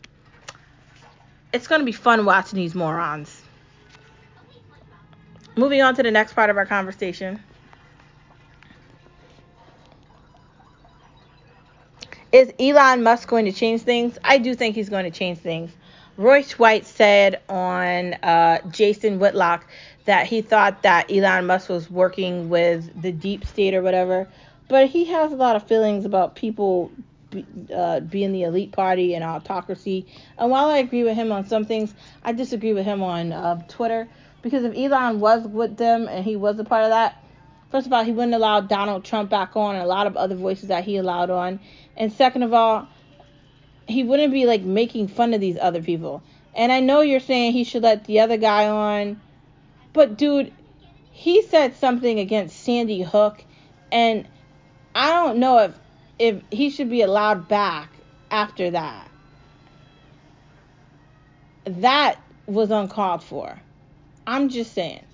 it's 1.52 1.68
to 1.68 1.86
be 1.86 1.92
fun 1.92 2.26
watching 2.26 2.58
these 2.58 2.76
morons. 2.76 3.42
Moving 5.56 5.82
on 5.82 5.96
to 5.96 6.04
the 6.04 6.12
next 6.12 6.34
part 6.34 6.50
of 6.50 6.58
our 6.58 6.66
conversation. 6.66 7.42
Is 12.32 12.54
Elon 12.60 13.02
Musk 13.02 13.28
going 13.28 13.46
to 13.46 13.52
change 13.52 13.82
things? 13.82 14.18
I 14.24 14.38
do 14.38 14.54
think 14.54 14.76
he's 14.76 14.90
going 14.90 15.06
to 15.06 15.12
change 15.12 15.40
things. 15.40 15.72
Royce 16.20 16.60
White 16.60 16.86
said 16.86 17.42
on 17.48 18.14
uh, 18.16 18.60
Jason 18.72 19.20
Whitlock 19.20 19.66
that 20.04 20.28
he 20.28 20.42
thought 20.42 20.84
that 20.84 21.10
Elon 21.10 21.46
Musk 21.46 21.70
was 21.70 21.90
working 21.90 22.50
with 22.50 23.02
the 23.02 23.14
deep 23.14 23.46
state 23.46 23.74
or 23.74 23.82
whatever, 23.82 24.28
but 24.68 24.90
he 24.90 25.06
has 25.06 25.32
a 25.32 25.38
lot 25.38 25.56
of 25.56 25.66
feelings 25.66 26.04
about 26.04 26.36
people 26.36 26.92
be, 27.30 27.46
uh, 27.74 28.02
being 28.02 28.34
the 28.34 28.44
elite 28.44 28.74
party 28.74 29.16
and 29.16 29.24
autocracy. 29.24 30.08
And 30.38 30.52
while 30.52 30.70
I 30.70 30.80
agree 30.80 31.06
with 31.06 31.16
him 31.16 31.32
on 31.32 31.48
some 31.48 31.64
things, 31.64 31.94
I 32.22 32.34
disagree 32.34 32.74
with 32.74 32.84
him 32.84 33.02
on 33.02 33.32
uh, 33.32 33.62
Twitter 33.70 34.10
because 34.42 34.66
if 34.66 34.76
Elon 34.76 35.22
was 35.22 35.48
with 35.48 35.78
them 35.78 36.10
and 36.10 36.26
he 36.26 36.36
was 36.36 36.60
a 36.60 36.66
part 36.66 36.84
of 36.84 36.90
that, 36.90 37.24
first 37.72 37.88
of 37.88 37.94
all, 37.94 38.04
he 38.04 38.12
wouldn't 38.12 38.34
allow 38.34 38.60
Donald 38.60 39.06
Trump 39.06 39.30
back 39.30 39.56
on 39.56 39.76
and 39.76 39.86
a 39.86 39.88
lot 39.88 40.06
of 40.06 40.18
other 40.18 40.36
voices 40.36 40.68
that 40.68 40.84
he 40.84 40.98
allowed 40.98 41.30
on. 41.30 41.62
And 41.96 42.12
second 42.12 42.44
of 42.44 42.54
all, 42.54 42.90
he 43.90 44.04
wouldn't 44.04 44.34
be 44.34 44.46
like 44.46 44.62
making 44.62 45.08
fun 45.08 45.34
of 45.34 45.42
these 45.42 45.58
other 45.60 45.82
people. 45.82 46.22
And 46.56 46.72
I 46.72 46.80
know 46.80 47.02
you're 47.02 47.20
saying 47.20 47.54
he 47.54 47.64
should 47.64 47.84
let 47.84 48.06
the 48.06 48.20
other 48.20 48.38
guy 48.38 48.68
on, 48.68 49.20
but 49.94 50.18
dude, 50.18 50.54
he 51.12 51.42
said 51.42 51.76
something 51.76 52.20
against 52.20 52.64
Sandy 52.64 53.02
Hook, 53.02 53.44
and 53.92 54.28
I 54.96 55.12
don't 55.12 55.40
know 55.40 55.60
if 55.60 55.74
if 56.18 56.42
he 56.52 56.70
should 56.70 56.90
be 56.90 57.02
allowed 57.02 57.48
back 57.48 57.90
after 58.30 58.72
that. 58.72 59.10
That 61.66 62.18
was 62.46 62.72
uncalled 62.72 63.24
for. 63.24 63.60
I'm 64.28 64.50
just 64.50 64.74
saying. 64.74 65.06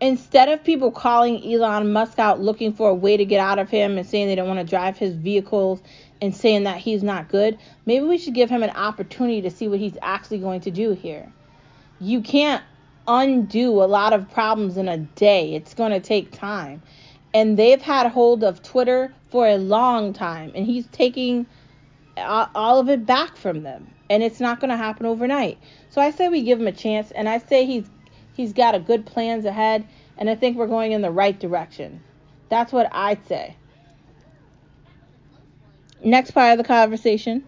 Instead 0.00 0.48
of 0.48 0.64
people 0.64 0.90
calling 0.90 1.44
Elon 1.44 1.92
Musk 1.92 2.18
out 2.18 2.40
looking 2.40 2.72
for 2.72 2.88
a 2.88 2.94
way 2.94 3.16
to 3.16 3.24
get 3.24 3.38
out 3.38 3.58
of 3.58 3.68
him 3.68 3.98
and 3.98 4.06
saying 4.06 4.28
they 4.28 4.34
don't 4.34 4.48
want 4.48 4.60
to 4.60 4.64
drive 4.64 4.96
his 4.96 5.14
vehicles 5.14 5.82
and 6.22 6.34
saying 6.34 6.64
that 6.64 6.78
he's 6.78 7.02
not 7.02 7.28
good, 7.28 7.58
maybe 7.84 8.06
we 8.06 8.16
should 8.16 8.34
give 8.34 8.48
him 8.48 8.62
an 8.62 8.70
opportunity 8.70 9.42
to 9.42 9.50
see 9.50 9.68
what 9.68 9.78
he's 9.78 9.98
actually 10.00 10.38
going 10.38 10.60
to 10.62 10.70
do 10.70 10.92
here. 10.92 11.30
You 12.00 12.22
can't 12.22 12.62
undo 13.06 13.82
a 13.82 13.84
lot 13.84 14.12
of 14.12 14.30
problems 14.30 14.78
in 14.78 14.88
a 14.88 14.96
day. 14.96 15.54
It's 15.54 15.74
going 15.74 15.92
to 15.92 16.00
take 16.00 16.32
time. 16.32 16.82
And 17.34 17.58
they've 17.58 17.80
had 17.80 18.06
hold 18.10 18.42
of 18.42 18.62
Twitter 18.62 19.12
for 19.30 19.46
a 19.46 19.56
long 19.58 20.12
time. 20.12 20.52
And 20.54 20.64
he's 20.64 20.86
taking 20.88 21.46
all 22.16 22.78
of 22.80 22.88
it 22.88 23.04
back 23.04 23.36
from 23.36 23.62
them. 23.62 23.88
And 24.08 24.22
it's 24.22 24.40
not 24.40 24.60
going 24.60 24.70
to 24.70 24.76
happen 24.76 25.06
overnight. 25.06 25.58
So 25.90 26.00
I 26.00 26.10
say 26.10 26.28
we 26.28 26.42
give 26.42 26.58
him 26.58 26.66
a 26.66 26.72
chance, 26.72 27.10
and 27.10 27.28
I 27.28 27.38
say 27.38 27.66
he's 27.66 27.88
he's 28.34 28.52
got 28.52 28.74
a 28.74 28.80
good 28.80 29.06
plans 29.06 29.44
ahead, 29.44 29.86
and 30.16 30.28
I 30.28 30.34
think 30.34 30.56
we're 30.56 30.66
going 30.66 30.92
in 30.92 31.02
the 31.02 31.10
right 31.10 31.38
direction. 31.38 32.02
That's 32.48 32.72
what 32.72 32.88
I'd 32.92 33.26
say. 33.26 33.56
Next 36.02 36.32
part 36.32 36.52
of 36.52 36.58
the 36.58 36.64
conversation. 36.64 37.46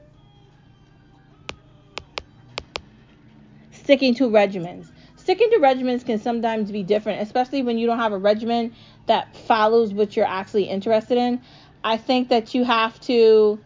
Sticking 3.70 4.14
to 4.16 4.28
regimens. 4.28 4.88
Sticking 5.16 5.50
to 5.50 5.58
regimens 5.58 6.04
can 6.04 6.18
sometimes 6.18 6.70
be 6.70 6.82
different, 6.82 7.22
especially 7.22 7.62
when 7.62 7.78
you 7.78 7.86
don't 7.86 7.98
have 7.98 8.12
a 8.12 8.18
regimen 8.18 8.74
that 9.06 9.36
follows 9.36 9.92
what 9.92 10.16
you're 10.16 10.26
actually 10.26 10.64
interested 10.64 11.18
in. 11.18 11.40
I 11.84 11.96
think 11.96 12.28
that 12.28 12.54
you 12.54 12.64
have 12.64 13.00
to 13.02 13.58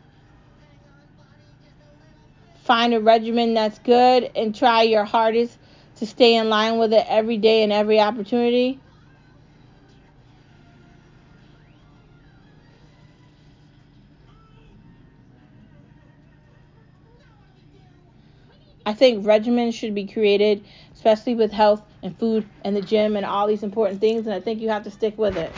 find 2.64 2.94
a 2.94 3.00
regimen 3.00 3.54
that's 3.54 3.78
good 3.80 4.30
and 4.34 4.54
try 4.54 4.82
your 4.82 5.04
hardest 5.04 5.58
to 5.96 6.06
stay 6.06 6.36
in 6.36 6.48
line 6.48 6.78
with 6.78 6.92
it 6.92 7.04
every 7.08 7.38
day 7.38 7.62
and 7.62 7.72
every 7.72 8.00
opportunity. 8.00 8.80
I 18.86 18.94
think 18.94 19.24
regimens 19.24 19.74
should 19.74 19.94
be 19.94 20.06
created, 20.06 20.64
especially 20.94 21.34
with 21.34 21.50
health 21.52 21.82
and 22.02 22.16
food 22.18 22.48
and 22.64 22.76
the 22.76 22.80
gym 22.80 23.16
and 23.16 23.26
all 23.26 23.48
these 23.48 23.64
important 23.64 24.00
things, 24.00 24.26
and 24.26 24.34
I 24.34 24.40
think 24.40 24.60
you 24.60 24.68
have 24.68 24.84
to 24.84 24.90
stick 24.92 25.18
with 25.18 25.36
it. 25.36 25.52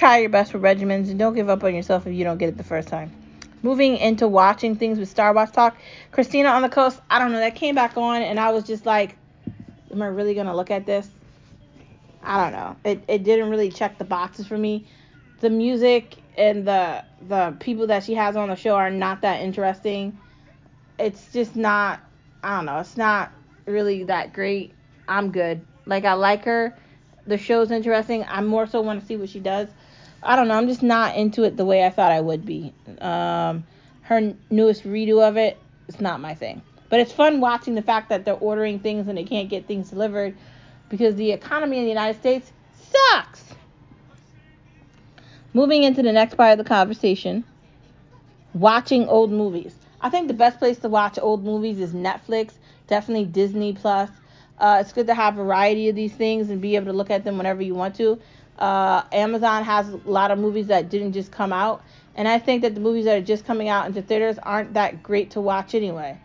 Try 0.00 0.16
your 0.16 0.30
best 0.30 0.50
for 0.50 0.58
regimens 0.58 1.10
and 1.10 1.18
don't 1.18 1.34
give 1.34 1.50
up 1.50 1.62
on 1.62 1.74
yourself 1.74 2.06
if 2.06 2.14
you 2.14 2.24
don't 2.24 2.38
get 2.38 2.48
it 2.48 2.56
the 2.56 2.64
first 2.64 2.88
time. 2.88 3.12
Moving 3.62 3.98
into 3.98 4.26
watching 4.26 4.74
things 4.74 4.98
with 4.98 5.10
Star 5.10 5.34
Wars 5.34 5.50
Talk, 5.50 5.76
Christina 6.10 6.48
on 6.48 6.62
the 6.62 6.70
Coast, 6.70 6.98
I 7.10 7.18
don't 7.18 7.32
know, 7.32 7.38
that 7.38 7.54
came 7.54 7.74
back 7.74 7.98
on 7.98 8.22
and 8.22 8.40
I 8.40 8.50
was 8.50 8.64
just 8.64 8.86
like, 8.86 9.18
am 9.92 10.00
I 10.00 10.06
really 10.06 10.32
going 10.32 10.46
to 10.46 10.56
look 10.56 10.70
at 10.70 10.86
this? 10.86 11.06
I 12.22 12.42
don't 12.42 12.52
know. 12.52 12.76
It, 12.82 13.04
it 13.08 13.24
didn't 13.24 13.50
really 13.50 13.70
check 13.70 13.98
the 13.98 14.04
boxes 14.04 14.46
for 14.46 14.56
me. 14.56 14.86
The 15.40 15.50
music 15.50 16.16
and 16.36 16.66
the 16.66 17.04
the 17.28 17.54
people 17.60 17.86
that 17.88 18.04
she 18.04 18.14
has 18.14 18.36
on 18.36 18.48
the 18.48 18.56
show 18.56 18.74
are 18.76 18.90
not 18.90 19.20
that 19.22 19.42
interesting. 19.42 20.18
It's 20.98 21.30
just 21.32 21.56
not 21.56 22.00
I 22.42 22.56
don't 22.56 22.66
know, 22.66 22.78
it's 22.78 22.96
not 22.96 23.32
really 23.66 24.04
that 24.04 24.32
great. 24.32 24.72
I'm 25.08 25.30
good. 25.30 25.60
Like 25.84 26.04
I 26.04 26.14
like 26.14 26.44
her 26.44 26.74
the 27.26 27.38
show's 27.38 27.70
interesting. 27.70 28.24
I 28.28 28.40
more 28.42 28.66
so 28.66 28.80
want 28.80 29.00
to 29.00 29.06
see 29.06 29.16
what 29.16 29.28
she 29.28 29.40
does. 29.40 29.68
I 30.22 30.36
don't 30.36 30.48
know. 30.48 30.54
I'm 30.54 30.68
just 30.68 30.82
not 30.82 31.16
into 31.16 31.44
it 31.44 31.56
the 31.56 31.64
way 31.64 31.84
I 31.84 31.90
thought 31.90 32.12
I 32.12 32.20
would 32.20 32.44
be. 32.44 32.72
Um, 33.00 33.64
her 34.02 34.34
newest 34.50 34.84
redo 34.84 35.26
of 35.26 35.36
it, 35.36 35.58
it's 35.88 36.00
not 36.00 36.20
my 36.20 36.34
thing. 36.34 36.62
But 36.88 37.00
it's 37.00 37.12
fun 37.12 37.40
watching 37.40 37.74
the 37.74 37.82
fact 37.82 38.08
that 38.08 38.24
they're 38.24 38.34
ordering 38.34 38.80
things 38.80 39.08
and 39.08 39.16
they 39.16 39.24
can't 39.24 39.48
get 39.48 39.66
things 39.66 39.90
delivered 39.90 40.36
because 40.88 41.14
the 41.14 41.32
economy 41.32 41.78
in 41.78 41.84
the 41.84 41.88
United 41.88 42.18
States 42.18 42.52
sucks. 42.90 43.44
Moving 45.54 45.84
into 45.84 46.02
the 46.02 46.12
next 46.12 46.34
part 46.34 46.52
of 46.52 46.58
the 46.58 46.68
conversation, 46.68 47.44
watching 48.52 49.08
old 49.08 49.30
movies. 49.30 49.74
I 50.00 50.10
think 50.10 50.28
the 50.28 50.34
best 50.34 50.58
place 50.58 50.78
to 50.78 50.88
watch 50.88 51.18
old 51.20 51.44
movies 51.44 51.78
is 51.78 51.92
Netflix, 51.92 52.52
definitely 52.86 53.26
Disney 53.26 53.72
Plus. 53.72 54.10
Uh, 54.58 54.78
it's 54.80 54.92
good 54.92 55.06
to 55.06 55.14
have 55.14 55.34
variety 55.34 55.88
of 55.88 55.96
these 55.96 56.12
things 56.12 56.50
and 56.50 56.60
be 56.60 56.76
able 56.76 56.86
to 56.86 56.92
look 56.92 57.10
at 57.10 57.24
them 57.24 57.38
whenever 57.38 57.62
you 57.62 57.74
want 57.74 57.94
to. 57.96 58.20
Uh, 58.60 59.04
Amazon 59.12 59.64
has 59.64 59.90
a 59.90 59.96
lot 60.04 60.30
of 60.32 60.38
movies 60.38 60.68
that 60.68 60.90
didn't 60.90 61.12
just 61.14 61.32
come 61.32 61.52
out, 61.52 61.84
and 62.16 62.28
I 62.28 62.38
think 62.40 62.62
that 62.62 62.74
the 62.74 62.82
movies 62.82 63.06
that 63.06 63.18
are 63.18 63.26
just 63.26 63.46
coming 63.46 63.68
out 63.68 63.86
into 63.86 64.02
theaters 64.02 64.38
aren't 64.42 64.74
that 64.74 65.02
great 65.02 65.32
to 65.32 65.42
watch 65.42 65.74
anyway. 65.74 66.20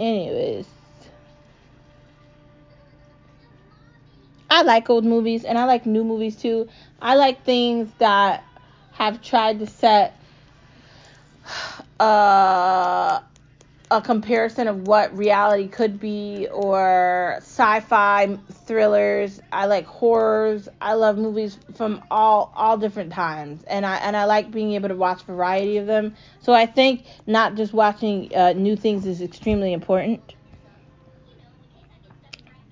Anyways. 0.00 0.69
I 4.60 4.62
like 4.62 4.90
old 4.90 5.06
movies 5.06 5.46
and 5.46 5.56
I 5.56 5.64
like 5.64 5.86
new 5.86 6.04
movies 6.04 6.36
too. 6.36 6.68
I 7.00 7.14
like 7.14 7.44
things 7.44 7.90
that 7.96 8.44
have 8.92 9.22
tried 9.22 9.60
to 9.60 9.66
set 9.66 10.14
uh, 11.98 13.20
a 13.90 14.02
comparison 14.02 14.68
of 14.68 14.86
what 14.86 15.16
reality 15.16 15.66
could 15.66 15.98
be 15.98 16.46
or 16.52 17.36
sci-fi 17.38 18.36
thrillers. 18.66 19.40
I 19.50 19.64
like 19.64 19.86
horrors. 19.86 20.68
I 20.78 20.92
love 20.92 21.16
movies 21.16 21.56
from 21.74 22.04
all 22.10 22.52
all 22.54 22.76
different 22.76 23.14
times, 23.14 23.64
and 23.66 23.86
I 23.86 23.96
and 23.96 24.14
I 24.14 24.26
like 24.26 24.50
being 24.50 24.74
able 24.74 24.90
to 24.90 24.94
watch 24.94 25.22
variety 25.22 25.78
of 25.78 25.86
them. 25.86 26.14
So 26.42 26.52
I 26.52 26.66
think 26.66 27.06
not 27.26 27.54
just 27.54 27.72
watching 27.72 28.30
uh, 28.36 28.52
new 28.52 28.76
things 28.76 29.06
is 29.06 29.22
extremely 29.22 29.72
important 29.72 30.34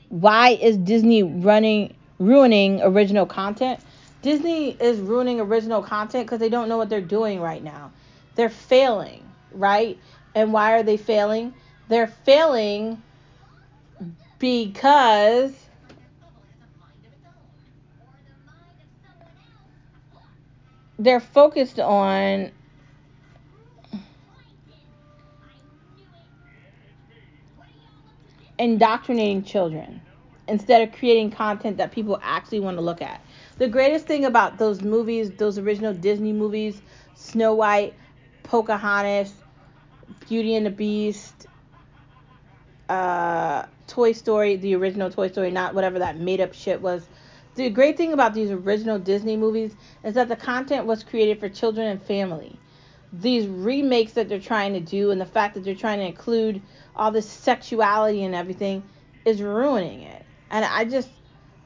why 0.09 0.51
is 0.51 0.77
Disney 0.77 1.23
running 1.23 1.95
ruining 2.19 2.83
original 2.83 3.27
content? 3.27 3.81
Disney 4.23 4.71
is 4.71 4.99
ruining 4.99 5.41
original 5.41 5.83
content 5.83 6.27
because 6.27 6.41
they 6.41 6.49
don't 6.49 6.69
know 6.69 6.77
what 6.77 6.89
they're 6.89 7.01
doing 7.01 7.41
right 7.41 7.63
now. 7.63 7.93
They're 8.35 8.49
failing, 8.49 9.23
right? 9.53 9.99
And 10.35 10.53
why 10.53 10.73
are 10.73 10.83
they 10.83 10.97
failing? 10.97 11.55
They're 11.89 12.07
failing 12.09 13.03
because 14.39 15.53
they're 20.99 21.21
focused 21.21 21.79
on 21.79 22.51
indoctrinating 28.59 29.43
children 29.43 30.01
instead 30.49 30.83
of 30.87 30.95
creating 30.95 31.31
content 31.31 31.77
that 31.77 31.93
people 31.93 32.19
actually 32.23 32.61
want 32.61 32.77
to 32.77 32.81
look 32.81 33.03
at. 33.03 33.21
The 33.59 33.69
greatest 33.69 34.07
thing 34.07 34.25
about 34.25 34.59
those 34.59 34.83
movies, 34.83 35.31
those 35.33 35.59
original 35.59 35.93
Disney 35.93 36.33
movies, 36.33 36.81
Snow 37.15 37.55
White, 37.55 37.95
Pocahontas, 38.45 39.33
Beauty 40.27 40.55
and 40.55 40.65
the 40.65 40.71
Beast, 40.71 41.47
uh, 42.89 43.67
Toy 43.87 44.13
Story, 44.13 44.57
the 44.57 44.75
original 44.75 45.11
Toy 45.11 45.29
Story, 45.29 45.51
not 45.51 45.75
whatever 45.75 45.99
that 45.99 46.19
made 46.19 46.41
up 46.41 46.55
shit 46.55 46.81
was. 46.81 47.07
The 47.57 47.69
great 47.71 47.97
thing 47.97 48.13
about 48.13 48.35
these 48.35 48.51
original 48.51 48.99
Disney 48.99 49.37
movies 49.37 49.75
is 50.05 50.15
that 50.15 50.29
the 50.29 50.37
content 50.37 50.87
was 50.87 51.03
created 51.03 51.41
for 51.41 51.49
children 51.49 51.89
and 51.89 52.01
family. 52.01 52.59
These 53.13 53.47
remakes 53.47 54.13
that 54.13 54.29
they're 54.29 54.41
trying 54.41 54.75
to 54.75 54.81
do 54.81 55.11
and 55.11 55.21
the 55.21 55.27
fact 55.27 55.55
that 55.55 55.65
they're 55.65 55.75
trying 55.75 55.99
to 56.01 56.07
include 56.07 56.61
all 56.95 57.11
this 57.11 57.29
sexuality 57.29 58.25
and 58.25 58.35
everything 58.35 58.83
is 59.25 59.41
ruining 59.41 60.03
it. 60.03 60.25
And 60.51 60.65
I 60.65 60.85
just 60.85 61.09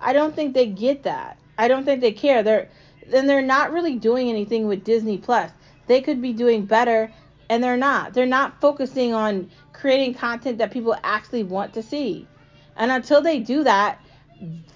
I 0.01 0.13
don't 0.13 0.35
think 0.35 0.55
they 0.55 0.67
get 0.67 1.05
that. 1.05 1.39
I 1.59 1.69
don't 1.69 1.85
think 1.85 2.01
they 2.01 2.13
care. 2.13 2.43
They're 2.43 2.69
then 3.09 3.27
they're 3.27 3.43
not 3.43 3.73
really 3.73 3.97
doing 3.97 4.29
anything 4.29 4.67
with 4.67 4.85
Disney 4.85 5.19
Plus. 5.19 5.51
They 5.87 6.01
could 6.01 6.23
be 6.23 6.33
doing 6.33 6.65
better 6.65 7.13
and 7.49 7.63
they're 7.63 7.77
not. 7.77 8.15
They're 8.15 8.27
not 8.27 8.61
focusing 8.61 9.13
on 9.13 9.51
creating 9.73 10.15
content 10.15 10.59
that 10.59 10.71
people 10.71 10.97
actually 11.03 11.43
want 11.43 11.75
to 11.75 11.83
see. 11.83 12.27
And 12.77 12.91
until 12.91 13.21
they 13.21 13.41
do 13.41 13.65
that, 13.65 14.01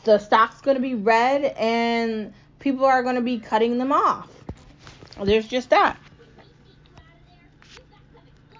the 0.05 0.19
stock's 0.19 0.61
going 0.61 0.77
to 0.77 0.83
be 0.83 0.95
red 0.95 1.45
and 1.57 2.33
people 2.59 2.85
are 2.85 3.03
going 3.03 3.15
to 3.15 3.23
be 3.23 3.39
cutting 3.39 3.79
them 3.79 3.93
off. 3.93 4.29
There's 5.23 5.47
just 5.47 5.71
that. 5.71 5.97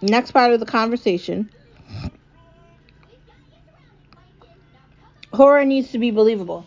Next 0.03 0.33
part 0.33 0.53
of 0.53 0.61
the 0.61 0.67
conversation 0.67 1.51
horror 5.37 5.65
needs 5.65 5.93
to 5.93 5.99
be 5.99 6.11
believable. 6.11 6.67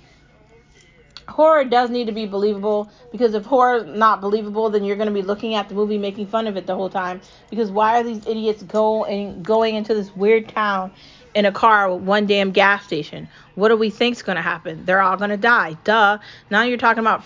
Horror 1.28 1.64
does 1.66 1.90
need 1.90 2.06
to 2.06 2.12
be 2.12 2.26
believable 2.26 2.90
because 3.12 3.34
if 3.34 3.46
horror 3.46 3.86
not 3.86 4.22
believable, 4.22 4.70
then 4.70 4.84
you're 4.84 4.96
going 4.96 5.08
to 5.08 5.14
be 5.14 5.22
looking 5.22 5.56
at 5.56 5.70
the 5.70 5.76
movie 5.76 5.98
making 5.98 6.28
fun 6.28 6.48
of 6.48 6.58
it 6.58 6.66
the 6.66 6.76
whole 6.76 6.90
time. 6.90 7.22
Because 7.50 7.72
why 7.72 8.00
are 8.00 8.04
these 8.04 8.26
idiots 8.28 8.64
going 8.64 9.44
going 9.44 9.76
into 9.76 9.94
this 9.94 10.16
weird 10.16 10.50
town 10.50 10.92
in 11.36 11.46
a 11.46 11.52
car 11.52 11.94
with 11.94 12.04
one 12.04 12.26
damn 12.26 12.52
gas 12.52 12.84
station? 12.84 13.28
What 13.56 13.70
do 13.70 13.78
we 13.78 13.90
think's 13.90 14.22
going 14.22 14.38
to 14.38 14.42
happen? 14.42 14.86
They're 14.86 15.02
all 15.02 15.18
going 15.18 15.30
to 15.30 15.38
die. 15.38 15.78
Duh. 15.84 16.18
Now 16.50 16.64
you're 16.64 16.78
talking 16.78 17.02
about 17.02 17.24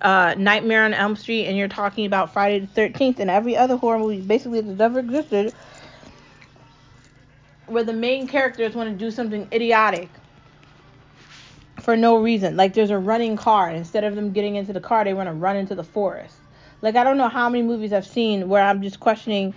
uh, 0.00 0.34
Nightmare 0.36 0.84
on 0.84 0.94
Elm 0.94 1.16
Street 1.16 1.46
and 1.46 1.56
you're 1.56 1.68
talking 1.68 2.06
about 2.06 2.32
Friday 2.32 2.60
the 2.60 2.80
13th 2.80 3.18
and 3.18 3.30
every 3.30 3.56
other 3.56 3.76
horror 3.76 3.98
movie 3.98 4.20
basically 4.20 4.60
that's 4.60 4.80
ever 4.80 4.98
existed 4.98 5.54
where 7.66 7.84
the 7.84 7.92
main 7.92 8.26
characters 8.26 8.74
want 8.74 8.88
to 8.90 8.96
do 8.96 9.10
something 9.10 9.48
idiotic 9.52 10.08
for 11.80 11.96
no 11.96 12.18
reason. 12.18 12.56
Like 12.56 12.74
there's 12.74 12.90
a 12.90 12.98
running 12.98 13.36
car, 13.36 13.68
and 13.68 13.76
instead 13.76 14.04
of 14.04 14.14
them 14.14 14.32
getting 14.32 14.56
into 14.56 14.72
the 14.72 14.80
car, 14.80 15.04
they 15.04 15.14
want 15.14 15.28
to 15.28 15.32
run 15.32 15.56
into 15.56 15.74
the 15.74 15.84
forest. 15.84 16.36
Like 16.82 16.96
I 16.96 17.04
don't 17.04 17.18
know 17.18 17.28
how 17.28 17.48
many 17.48 17.62
movies 17.62 17.92
I've 17.92 18.06
seen 18.06 18.48
where 18.48 18.62
I'm 18.62 18.82
just 18.82 19.00
questioning, 19.00 19.54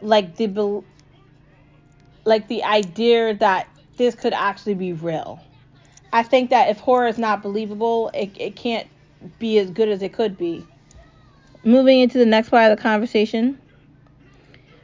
like 0.00 0.36
the 0.36 0.82
like 2.24 2.48
the 2.48 2.62
idea 2.62 3.34
that 3.34 3.68
this 3.96 4.14
could 4.14 4.32
actually 4.32 4.74
be 4.74 4.92
real. 4.92 5.40
I 6.12 6.22
think 6.22 6.50
that 6.50 6.68
if 6.68 6.78
horror 6.78 7.06
is 7.06 7.18
not 7.18 7.42
believable, 7.42 8.10
it, 8.14 8.36
it 8.38 8.54
can't 8.56 8.86
be 9.38 9.58
as 9.58 9.70
good 9.70 9.88
as 9.88 10.02
it 10.02 10.12
could 10.12 10.36
be. 10.36 10.66
Moving 11.64 12.00
into 12.00 12.18
the 12.18 12.26
next 12.26 12.50
part 12.50 12.70
of 12.70 12.76
the 12.76 12.82
conversation. 12.82 13.58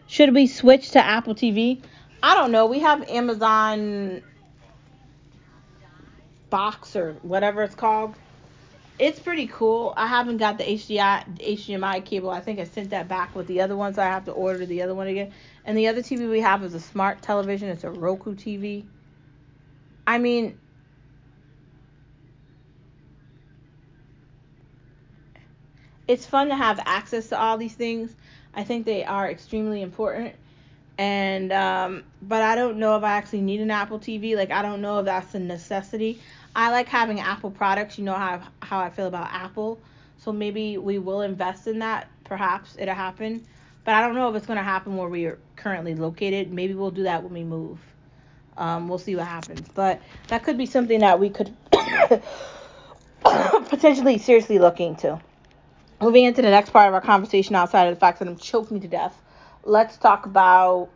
Should 0.07 0.35
we 0.35 0.47
switch 0.47 0.93
to 0.93 1.05
Apple 1.05 1.35
TV? 1.35 1.83
I 2.23 2.35
don't 2.35 2.51
know. 2.51 2.67
We 2.67 2.81
have 2.81 3.09
Amazon 3.09 4.23
box 6.51 6.97
or 6.97 7.15
whatever 7.23 7.63
it's 7.63 7.75
called. 7.75 8.15
It's 8.99 9.21
pretty 9.21 9.47
cool. 9.47 9.95
I 9.97 10.09
haven't 10.09 10.39
got 10.39 10.59
the 10.59 10.65
HDI 10.65 11.39
HDMI 11.39 12.05
cable. 12.05 12.31
I 12.31 12.41
think 12.41 12.59
I 12.59 12.65
sent 12.65 12.91
that 12.91 13.07
back 13.07 13.35
with 13.37 13.47
the 13.47 13.61
other 13.61 13.77
one, 13.77 13.95
so 13.95 14.03
I 14.03 14.07
have 14.07 14.25
to 14.25 14.33
order 14.33 14.67
the 14.67 14.83
other 14.83 14.95
one 14.95 15.07
again. 15.07 15.33
And 15.65 15.79
the 15.79 15.87
other 15.87 16.03
TV 16.03 16.29
we 16.29 16.41
have 16.41 16.65
is 16.65 16.75
a 16.75 16.81
smart 16.81 17.23
television. 17.23 17.69
It's 17.69 17.85
a 17.85 17.91
Roku 17.91 18.35
TV. 18.35 18.85
I 20.07 20.19
mean, 20.19 20.59
it's 26.09 26.27
fun 26.27 26.49
to 26.49 26.57
have 26.57 26.81
access 26.85 27.29
to 27.29 27.39
all 27.39 27.57
these 27.57 27.75
things. 27.75 28.15
I 28.55 28.65
think 28.65 28.87
they 28.87 29.05
are 29.05 29.31
extremely 29.31 29.83
important 29.83 30.35
and 30.99 31.53
um, 31.53 32.03
but 32.23 32.43
I 32.43 32.57
don't 32.57 32.79
know 32.79 32.97
if 32.97 33.05
I 33.05 33.13
actually 33.13 33.43
need 33.43 33.61
an 33.61 33.71
Apple 33.71 34.01
TV. 34.01 34.37
Like 34.37 34.51
I 34.51 34.63
don't 34.63 34.83
know 34.83 34.99
if 34.99 35.05
that's 35.05 35.35
a 35.35 35.39
necessity. 35.39 36.21
I 36.57 36.71
like 36.71 36.89
having 36.89 37.21
Apple 37.21 37.53
products. 37.53 37.99
You 37.99 38.05
know 38.05 38.15
how 38.15 38.43
how 38.61 38.81
I 38.81 38.91
feel 38.91 39.07
about 39.07 39.33
Apple. 39.33 39.79
So 40.19 40.33
maybe 40.33 40.77
we 40.77 40.99
will 40.99 41.23
invest 41.23 41.69
in 41.69 41.79
that. 41.79 42.09
Perhaps 42.25 42.77
it'll 42.79 42.95
happen. 42.95 43.47
But 43.85 43.95
I 43.95 44.01
don't 44.03 44.17
know 44.17 44.29
if 44.29 44.35
it's 44.35 44.47
going 44.47 44.59
to 44.59 44.63
happen 44.63 44.97
where 44.97 45.09
we 45.09 45.27
are 45.27 45.39
currently 45.57 45.95
located. 45.95 46.53
Maybe 46.53 46.75
we'll 46.75 46.91
do 46.91 47.05
that 47.05 47.23
when 47.23 47.33
we 47.33 47.45
move. 47.45 47.79
Um, 48.57 48.89
we'll 48.89 48.99
see 48.99 49.15
what 49.15 49.27
happens. 49.27 49.67
But 49.73 50.03
that 50.27 50.43
could 50.43 50.59
be 50.59 50.67
something 50.67 50.99
that 51.01 51.21
we 51.21 51.31
could 51.31 51.55
potentially 53.23 54.19
seriously 54.19 54.59
look 54.59 54.81
into. 54.81 55.19
Moving 56.01 56.25
into 56.25 56.43
the 56.43 56.51
next 56.51 56.71
part 56.71 56.89
of 56.89 56.95
our 56.95 57.01
conversation 57.01 57.55
outside 57.55 57.89
of 57.89 57.95
the 57.95 58.01
fact 58.01 58.21
that 58.21 58.29
I'm 58.29 58.37
choking 58.37 58.81
to 58.81 58.89
death 58.89 59.21
let's 59.69 59.99
talk 59.99 60.27
about 60.27 60.89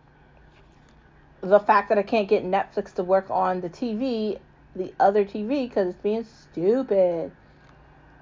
the 1.43 1.61
fact 1.61 1.91
that 1.91 1.99
I 1.99 2.03
can't 2.03 2.29
get 2.29 2.45
Netflix 2.45 2.95
to 2.95 3.03
work 3.03 3.31
on 3.31 3.61
the 3.61 3.69
TV, 3.69 4.39
the 4.75 4.93
other 4.99 5.25
TV, 5.25 5.69
because 5.69 5.89
it's 5.89 6.03
being 6.03 6.25
stupid. 6.25 7.33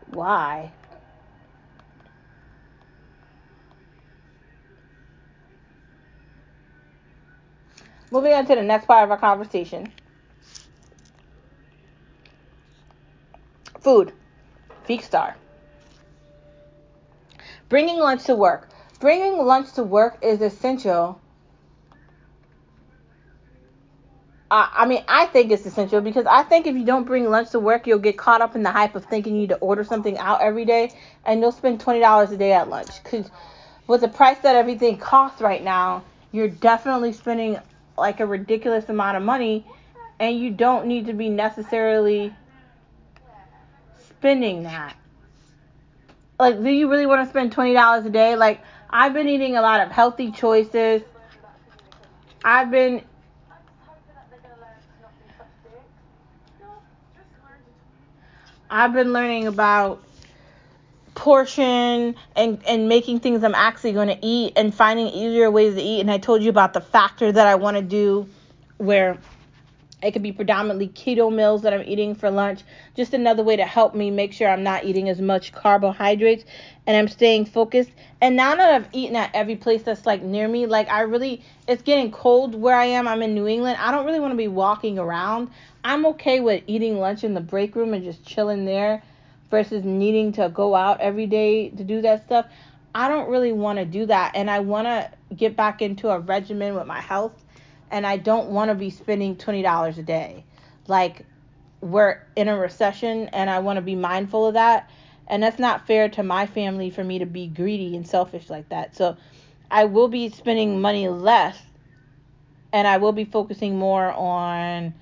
Why? 0.07 0.73
Moving 8.11 8.33
on 8.33 8.47
to 8.47 8.55
the 8.57 8.63
next 8.63 8.87
part 8.87 9.05
of 9.05 9.11
our 9.11 9.19
conversation. 9.19 9.93
Food. 13.81 14.13
Feek 14.89 15.05
Bringing 17.71 17.99
lunch 17.99 18.25
to 18.25 18.35
work. 18.35 18.69
Bringing 18.99 19.39
lunch 19.39 19.73
to 19.75 19.83
work 19.83 20.19
is 20.23 20.43
essential. 20.43 21.19
I 24.53 24.85
mean, 24.85 25.05
I 25.07 25.27
think 25.27 25.53
it's 25.53 25.65
essential 25.65 26.01
because 26.01 26.27
I 26.27 26.43
think 26.43 26.67
if 26.67 26.75
you 26.75 26.85
don't 26.85 27.05
bring 27.05 27.31
lunch 27.31 27.51
to 27.51 27.61
work, 27.61 27.87
you'll 27.87 28.01
get 28.01 28.19
caught 28.19 28.41
up 28.41 28.57
in 28.57 28.65
the 28.65 28.73
hype 28.73 28.97
of 28.97 29.05
thinking 29.05 29.35
you 29.35 29.43
need 29.43 29.51
to 29.51 29.59
order 29.59 29.85
something 29.85 30.19
out 30.19 30.41
every 30.41 30.65
day, 30.65 30.93
and 31.25 31.41
you'll 31.41 31.53
spend 31.53 31.81
twenty 31.81 32.01
dollars 32.01 32.33
a 32.33 32.37
day 32.37 32.53
at 32.53 32.69
lunch. 32.69 33.01
Because 33.05 33.31
with 33.87 34.01
the 34.01 34.09
price 34.09 34.39
that 34.39 34.57
everything 34.57 34.99
costs 34.99 35.41
right 35.41 35.63
now, 35.63 36.03
you're 36.33 36.49
definitely 36.49 37.13
spending 37.13 37.61
like 37.97 38.19
a 38.19 38.27
ridiculous 38.27 38.89
amount 38.89 39.17
of 39.17 39.23
money, 39.23 39.65
and 40.19 40.37
you 40.37 40.51
don't 40.51 40.87
need 40.87 41.07
to 41.07 41.13
be 41.13 41.29
necessarily 41.29 42.35
spending 44.09 44.65
that. 44.65 44.97
Like, 46.41 46.63
do 46.63 46.71
you 46.71 46.91
really 46.91 47.05
want 47.05 47.23
to 47.23 47.29
spend 47.29 47.53
twenty 47.53 47.75
dollars 47.75 48.07
a 48.07 48.11
day? 48.11 48.35
Like, 48.35 48.63
I've 48.89 49.13
been 49.13 49.29
eating 49.29 49.57
a 49.57 49.61
lot 49.61 49.83
of 49.83 49.93
healthy 49.93 50.33
choices. 50.33 51.03
I've 52.43 52.71
been 52.71 53.03
I've 58.71 58.95
been 58.95 59.13
learning 59.13 59.49
about 59.49 60.03
portion 61.15 62.15
and 62.35 62.63
and 62.67 62.89
making 62.89 63.21
things 63.21 63.45
I'm 63.45 63.55
actually 63.55 63.93
going 63.93 64.09
to 64.09 64.19
eat 64.23 64.55
and 64.57 64.75
finding 64.75 65.09
easier 65.09 65.51
ways 65.51 65.75
to 65.75 65.83
eat 65.83 66.01
and 66.01 66.11
I 66.11 66.17
told 66.17 66.43
you 66.43 66.49
about 66.49 66.73
the 66.73 66.81
factor 66.81 67.31
that 67.31 67.47
I 67.47 67.57
want 67.57 67.77
to 67.77 67.83
do 67.83 68.27
where 68.79 69.19
it 70.03 70.13
could 70.13 70.23
be 70.23 70.33
predominantly 70.33 70.89
keto 70.89 71.35
meals 71.35 71.63
that 71.63 71.75
I'm 71.75 71.83
eating 71.83 72.15
for 72.15 72.31
lunch. 72.31 72.63
Just 72.97 73.13
another 73.13 73.43
way 73.43 73.57
to 73.57 73.65
help 73.65 73.95
me 73.95 74.11
make 74.11 74.33
sure 74.33 74.49
I'm 74.49 74.63
not 74.63 74.85
eating 74.85 75.09
as 75.09 75.21
much 75.21 75.53
carbohydrates 75.53 76.45
and 76.87 76.97
I'm 76.97 77.09
staying 77.09 77.47
focused. 77.47 77.91
And 78.21 78.35
now 78.37 78.55
that 78.55 78.73
I've 78.73 78.89
eaten 78.93 79.17
at 79.17 79.35
every 79.35 79.57
place 79.57 79.83
that's 79.83 80.07
like 80.07 80.23
near 80.23 80.49
me, 80.49 80.67
like 80.67 80.91
I 80.91 81.03
really, 81.03 81.43
it's 81.69 81.83
getting 81.83 82.11
cold 82.11 82.55
where 82.55 82.77
I 82.77 82.87
am. 82.87 83.07
I'm 83.07 83.23
in 83.23 83.35
New 83.35 83.47
England. 83.47 83.77
I 83.79 83.91
don't 83.91 84.07
really 84.07 84.21
want 84.21 84.33
to 84.33 84.39
be 84.39 84.49
walking 84.49 84.99
around. 84.99 85.51
I'm 85.85 86.07
okay 86.07 86.41
with 86.41 86.63
eating 86.67 86.99
lunch 86.99 87.23
in 87.25 87.35
the 87.35 87.41
break 87.41 87.75
room 87.75 87.93
and 87.93 88.05
just 88.05 88.25
chilling 88.25 88.65
there 88.65 89.03
versus 89.51 89.85
needing 89.85 90.33
to 90.33 90.49
go 90.49 90.75
out 90.75 91.01
every 91.01 91.27
day 91.27 91.71
to 91.71 91.85
do 91.85 92.01
that 92.03 92.25
stuff. 92.25 92.47
I 92.95 93.09
don't 93.09 93.29
really 93.29 93.53
want 93.53 93.79
to 93.79 93.85
do 93.85 94.07
that. 94.07 94.33
And 94.35 94.51
I 94.51 94.61
want 94.61 94.87
to 94.87 95.11
get 95.35 95.57
back 95.57 95.83
into 95.83 96.09
a 96.09 96.19
regimen 96.19 96.75
with 96.75 96.87
my 96.87 97.01
health 97.01 97.33
and 97.91 98.07
I 98.07 98.17
don't 98.17 98.49
want 98.49 98.71
to 98.71 98.75
be 98.75 98.91
spending 98.91 99.37
$20 99.37 99.99
a 99.99 100.03
day. 100.03 100.45
Like 100.87 101.27
we're 101.81 102.21
in 102.37 102.49
a 102.49 102.57
recession 102.57 103.29
and 103.29 103.51
I 103.51 103.59
want 103.61 103.77
to 103.77 103.83
be 103.83 103.95
mindful 103.95 104.47
of 104.47 104.55
that. 104.55 104.91
And 105.27 105.43
that's 105.43 105.59
not 105.59 105.87
fair 105.87 106.09
to 106.11 106.23
my 106.23 106.47
family 106.47 106.91
for 106.91 107.05
me 107.05 107.19
to 107.21 107.27
be 107.27 107.47
greedy 107.47 107.97
and 107.97 108.07
selfish 108.07 108.51
like 108.51 108.69
that. 108.71 108.97
So 108.97 109.17
I 109.71 109.85
will 109.85 110.09
be 110.09 110.29
spending 110.29 110.81
money 110.81 111.09
less 111.09 111.61
and 112.73 112.87
I 112.87 112.99
will 112.99 113.13
be 113.13 113.25
focusing 113.25 113.79
more 113.79 114.13
on 114.13 114.95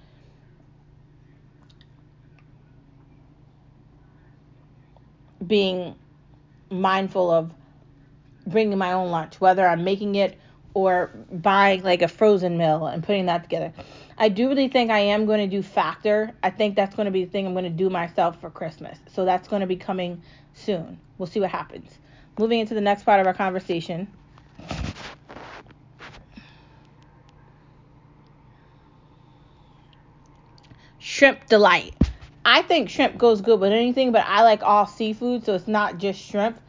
being 5.46 5.94
mindful 6.70 7.30
of 7.30 7.52
bringing 8.46 8.78
my 8.78 8.92
own 8.92 9.10
lunch, 9.10 9.40
whether 9.40 9.66
I'm 9.66 9.84
making 9.84 10.14
it 10.14 10.38
or 10.78 11.10
buying 11.32 11.82
like 11.82 12.02
a 12.02 12.08
frozen 12.08 12.56
meal 12.56 12.86
and 12.86 13.02
putting 13.02 13.26
that 13.26 13.42
together. 13.42 13.72
I 14.16 14.28
do 14.28 14.48
really 14.48 14.68
think 14.68 14.92
I 14.92 15.00
am 15.00 15.26
going 15.26 15.40
to 15.40 15.56
do 15.56 15.60
Factor. 15.60 16.32
I 16.40 16.50
think 16.50 16.76
that's 16.76 16.94
going 16.94 17.06
to 17.06 17.10
be 17.10 17.24
the 17.24 17.30
thing 17.30 17.48
I'm 17.48 17.52
going 17.52 17.64
to 17.64 17.70
do 17.70 17.90
myself 17.90 18.40
for 18.40 18.48
Christmas. 18.48 18.96
So 19.12 19.24
that's 19.24 19.48
going 19.48 19.60
to 19.60 19.66
be 19.66 19.74
coming 19.74 20.22
soon. 20.54 21.00
We'll 21.18 21.26
see 21.26 21.40
what 21.40 21.50
happens. 21.50 21.90
Moving 22.38 22.60
into 22.60 22.74
the 22.74 22.80
next 22.80 23.02
part 23.02 23.18
of 23.20 23.26
our 23.26 23.34
conversation. 23.34 24.06
Shrimp 31.00 31.46
delight. 31.46 31.94
I 32.44 32.62
think 32.62 32.88
shrimp 32.88 33.18
goes 33.18 33.40
good 33.40 33.58
with 33.58 33.72
anything, 33.72 34.12
but 34.12 34.24
I 34.26 34.42
like 34.42 34.62
all 34.62 34.86
seafood, 34.86 35.44
so 35.44 35.54
it's 35.54 35.66
not 35.66 35.98
just 35.98 36.20
shrimp. 36.20 36.60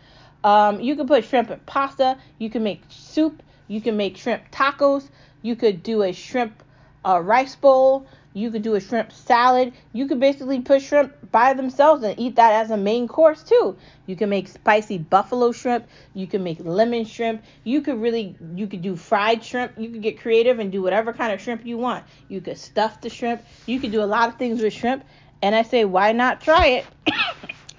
Um, 0.43 0.80
you 0.80 0.95
can 0.95 1.08
put 1.08 1.26
shrimp 1.26 1.52
in 1.52 1.60
pasta. 1.60 2.17
You 2.39 2.50
can 2.50 2.63
make 2.63 2.82
soup. 2.89 3.43
You 3.69 3.79
can 3.79 3.95
make 3.95 4.17
shrimp 4.17 4.51
tacos. 4.51 5.08
You 5.41 5.55
could 5.55 5.84
do 5.84 6.01
a 6.03 6.12
shrimp 6.12 6.63
uh, 7.05 7.21
rice 7.21 7.55
bowl. 7.55 8.05
You 8.34 8.51
could 8.51 8.63
do 8.63 8.75
a 8.75 8.79
shrimp 8.79 9.12
salad. 9.12 9.73
You 9.93 10.08
could 10.08 10.19
basically 10.19 10.60
put 10.62 10.82
shrimp 10.82 11.13
by 11.32 11.53
themselves 11.53 12.03
and 12.03 12.20
eat 12.20 12.36
that 12.36 12.53
as 12.53 12.72
a 12.72 12.78
main 12.78 13.07
course 13.07 13.43
too. 13.43 13.78
You 14.07 14.15
can 14.15 14.30
make 14.30 14.47
spicy 14.47 14.97
buffalo 14.97 15.51
shrimp. 15.51 15.88
You 16.13 16.26
can 16.26 16.43
make 16.43 16.59
lemon 16.59 17.05
shrimp. 17.05 17.43
You 17.63 17.82
could 17.82 18.01
really 18.01 18.36
you 18.55 18.67
could 18.67 18.82
do 18.82 18.95
fried 18.95 19.43
shrimp. 19.43 19.74
You 19.78 19.89
could 19.89 20.01
get 20.01 20.20
creative 20.20 20.59
and 20.59 20.72
do 20.72 20.82
whatever 20.82 21.13
kind 21.13 21.32
of 21.32 21.39
shrimp 21.39 21.65
you 21.65 21.78
want. 21.78 22.03
You 22.28 22.41
could 22.41 22.57
stuff 22.57 23.01
the 23.01 23.09
shrimp. 23.09 23.43
You 23.67 23.80
could 23.80 23.91
do 23.91 24.01
a 24.01 24.05
lot 24.05 24.30
of 24.30 24.36
things 24.38 24.61
with 24.61 24.74
shrimp. 24.74 25.03
And 25.41 25.55
I 25.55 25.61
say, 25.61 25.86
why 25.86 26.11
not 26.11 26.41
try 26.41 26.65
it? 26.67 26.86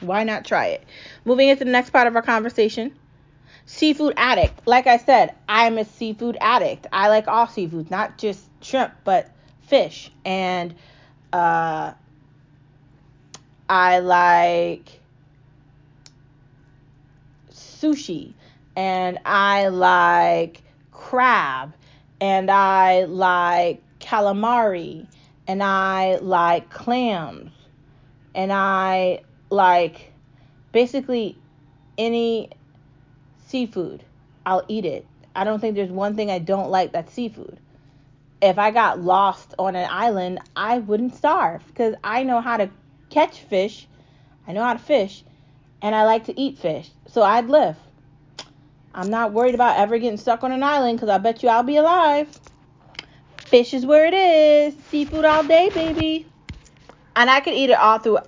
why 0.01 0.24
not 0.24 0.45
try 0.45 0.66
it? 0.68 0.84
Moving 1.24 1.49
into 1.49 1.64
the 1.64 1.70
next 1.70 1.91
part 1.91 2.07
of 2.07 2.16
our 2.16 2.22
conversation 2.22 2.93
seafood 3.71 4.14
addict. 4.16 4.66
Like 4.66 4.87
I 4.89 4.97
said, 4.97 5.35
I'm 5.49 5.79
a 5.79 5.85
seafood 5.85 6.37
addict. 6.41 6.89
I 6.93 7.09
like 7.09 7.29
all 7.29 7.47
seafood, 7.47 7.91
not 7.91 8.18
just 8.18 8.43
shrimp, 8.61 8.93
but 9.05 9.31
fish. 9.62 10.11
And 10.25 10.75
uh, 11.33 11.93
I 13.68 14.01
like 14.01 15.01
sushi. 17.53 18.35
And 18.77 19.18
I 19.25 19.68
like 19.68 20.62
crab. 20.93 21.73
and 22.21 22.51
I 22.51 23.05
like 23.05 23.83
calamari, 23.99 25.07
and 25.47 25.62
I 25.62 26.16
like 26.16 26.71
clams, 26.71 27.51
and 28.35 28.53
I 28.53 29.23
like 29.49 30.12
basically 30.73 31.37
any 31.97 32.51
seafood. 33.51 34.05
I'll 34.46 34.64
eat 34.68 34.84
it. 34.84 35.07
I 35.34 35.44
don't 35.44 35.61
think 35.61 35.74
there's 35.74 35.90
one 35.90 36.16
thing 36.16 36.30
I 36.30 36.38
don't 36.38 36.70
like 36.70 36.92
that's 36.92 37.12
seafood. 37.12 37.59
If 38.40 38.59
I 38.59 38.70
got 38.70 39.01
lost 39.01 39.55
on 39.59 39.76
an 39.76 39.88
island, 39.90 40.40
I 40.57 40.78
wouldn't 40.78 41.14
starve 41.14 41.66
because 41.66 41.94
I 42.03 42.22
know 42.22 42.40
how 42.40 42.57
to 42.57 42.70
catch 43.11 43.40
fish. 43.40 43.86
I 44.46 44.53
know 44.53 44.62
how 44.62 44.72
to 44.72 44.78
fish, 44.78 45.24
and 45.82 45.94
I 45.94 46.05
like 46.05 46.24
to 46.24 46.40
eat 46.40 46.59
fish. 46.59 46.90
So 47.07 47.22
I'd 47.22 47.48
live. 47.48 47.76
I'm 48.94 49.11
not 49.11 49.32
worried 49.32 49.55
about 49.55 49.78
ever 49.78 49.98
getting 49.98 50.18
stuck 50.18 50.42
on 50.42 50.53
an 50.53 50.62
island 50.62 50.98
because 50.98 51.11
I 51.11 51.18
bet 51.18 51.42
you 51.42 51.48
I'll 51.48 51.62
be 51.62 51.76
alive. 51.76 52.28
Fish 53.38 53.74
is 53.74 53.84
where 53.84 54.07
it 54.07 54.14
is. 54.14 54.74
Seafood 54.90 55.24
all 55.24 55.44
day, 55.44 55.70
baby. 55.74 56.26
And 57.14 57.28
I 57.28 57.40
could 57.40 57.55
eat 57.55 57.70
it 57.70 57.78
all 57.78 57.98
through 57.98 58.18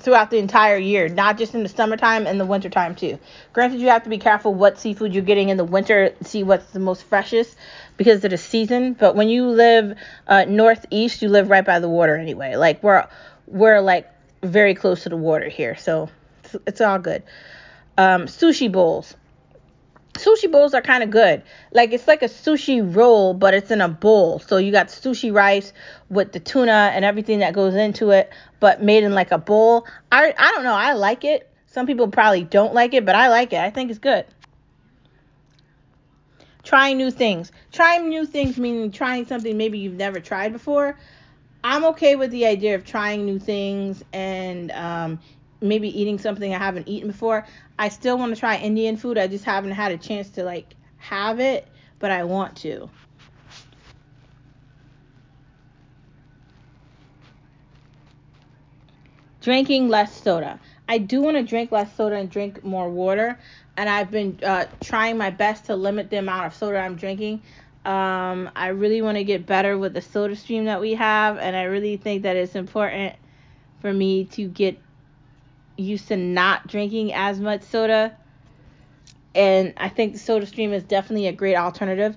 throughout 0.00 0.30
the 0.30 0.38
entire 0.38 0.76
year, 0.76 1.08
not 1.08 1.38
just 1.38 1.54
in 1.54 1.62
the 1.62 1.68
summertime 1.68 2.26
and 2.26 2.40
the 2.40 2.46
wintertime 2.46 2.94
too. 2.94 3.18
Granted, 3.52 3.80
you 3.80 3.88
have 3.88 4.04
to 4.04 4.10
be 4.10 4.18
careful 4.18 4.54
what 4.54 4.78
seafood 4.78 5.14
you're 5.14 5.22
getting 5.22 5.48
in 5.48 5.56
the 5.56 5.64
winter, 5.64 6.14
see 6.22 6.42
what's 6.42 6.70
the 6.72 6.80
most 6.80 7.04
freshest 7.04 7.56
because 7.96 8.24
of 8.24 8.30
the 8.30 8.38
season. 8.38 8.94
But 8.94 9.14
when 9.14 9.28
you 9.28 9.46
live 9.46 9.96
uh, 10.26 10.44
northeast, 10.48 11.22
you 11.22 11.28
live 11.28 11.50
right 11.50 11.64
by 11.64 11.78
the 11.78 11.88
water 11.88 12.16
anyway. 12.16 12.56
Like 12.56 12.82
we're 12.82 13.06
we're 13.46 13.80
like 13.80 14.08
very 14.42 14.74
close 14.74 15.02
to 15.02 15.08
the 15.08 15.16
water 15.16 15.48
here, 15.48 15.76
so 15.76 16.08
it's, 16.44 16.56
it's 16.66 16.80
all 16.80 16.98
good. 16.98 17.22
Um, 17.98 18.26
sushi 18.26 18.70
bowls 18.72 19.14
sushi 20.20 20.50
bowls 20.50 20.74
are 20.74 20.82
kind 20.82 21.02
of 21.02 21.10
good. 21.10 21.42
Like 21.72 21.92
it's 21.92 22.06
like 22.06 22.22
a 22.22 22.26
sushi 22.26 22.94
roll, 22.94 23.34
but 23.34 23.54
it's 23.54 23.70
in 23.70 23.80
a 23.80 23.88
bowl. 23.88 24.38
So 24.38 24.56
you 24.56 24.72
got 24.72 24.88
sushi 24.88 25.32
rice 25.34 25.72
with 26.08 26.32
the 26.32 26.40
tuna 26.40 26.92
and 26.94 27.04
everything 27.04 27.40
that 27.40 27.54
goes 27.54 27.74
into 27.74 28.10
it, 28.10 28.32
but 28.60 28.82
made 28.82 29.04
in 29.04 29.14
like 29.14 29.30
a 29.30 29.38
bowl. 29.38 29.86
I 30.12 30.34
I 30.36 30.50
don't 30.52 30.64
know. 30.64 30.74
I 30.74 30.94
like 30.94 31.24
it. 31.24 31.50
Some 31.66 31.86
people 31.86 32.08
probably 32.08 32.44
don't 32.44 32.74
like 32.74 32.94
it, 32.94 33.06
but 33.06 33.14
I 33.14 33.28
like 33.28 33.52
it. 33.52 33.60
I 33.60 33.70
think 33.70 33.90
it's 33.90 33.98
good. 33.98 34.26
Trying 36.62 36.98
new 36.98 37.10
things. 37.10 37.52
Trying 37.72 38.08
new 38.08 38.26
things 38.26 38.58
meaning 38.58 38.90
trying 38.90 39.26
something 39.26 39.56
maybe 39.56 39.78
you've 39.78 39.94
never 39.94 40.20
tried 40.20 40.52
before. 40.52 40.96
I'm 41.62 41.84
okay 41.86 42.16
with 42.16 42.30
the 42.30 42.46
idea 42.46 42.74
of 42.74 42.84
trying 42.84 43.26
new 43.26 43.38
things 43.38 44.02
and 44.12 44.70
um, 44.72 45.20
maybe 45.60 45.88
eating 46.00 46.18
something 46.18 46.54
I 46.54 46.58
haven't 46.58 46.88
eaten 46.88 47.08
before. 47.08 47.46
I 47.78 47.88
still 47.88 48.18
want 48.18 48.34
to 48.34 48.40
try 48.40 48.56
Indian 48.56 48.96
food. 48.96 49.18
I 49.18 49.26
just 49.26 49.44
haven't 49.44 49.72
had 49.72 49.92
a 49.92 49.98
chance 49.98 50.30
to 50.30 50.44
like 50.44 50.74
have 50.98 51.40
it, 51.40 51.66
but 51.98 52.10
I 52.10 52.24
want 52.24 52.56
to. 52.58 52.88
Drinking 59.40 59.88
less 59.88 60.22
soda. 60.22 60.60
I 60.86 60.98
do 60.98 61.22
want 61.22 61.36
to 61.36 61.42
drink 61.42 61.72
less 61.72 61.94
soda 61.96 62.16
and 62.16 62.28
drink 62.28 62.62
more 62.64 62.90
water, 62.90 63.38
and 63.76 63.88
I've 63.88 64.10
been 64.10 64.38
uh, 64.42 64.66
trying 64.80 65.16
my 65.16 65.30
best 65.30 65.66
to 65.66 65.76
limit 65.76 66.10
the 66.10 66.18
amount 66.18 66.46
of 66.46 66.54
soda 66.54 66.78
I'm 66.78 66.96
drinking. 66.96 67.42
Um, 67.84 68.50
I 68.54 68.68
really 68.68 69.00
want 69.00 69.16
to 69.16 69.24
get 69.24 69.46
better 69.46 69.78
with 69.78 69.94
the 69.94 70.02
soda 70.02 70.36
stream 70.36 70.66
that 70.66 70.80
we 70.80 70.94
have, 70.94 71.38
and 71.38 71.56
I 71.56 71.62
really 71.62 71.96
think 71.96 72.24
that 72.24 72.36
it's 72.36 72.54
important 72.54 73.14
for 73.80 73.92
me 73.92 74.24
to 74.26 74.46
get 74.46 74.78
used 75.80 76.08
to 76.08 76.16
not 76.16 76.66
drinking 76.66 77.12
as 77.12 77.40
much 77.40 77.62
soda. 77.62 78.16
And 79.34 79.74
I 79.76 79.88
think 79.88 80.14
the 80.14 80.18
soda 80.18 80.46
stream 80.46 80.72
is 80.72 80.82
definitely 80.82 81.28
a 81.28 81.32
great 81.32 81.56
alternative. 81.56 82.16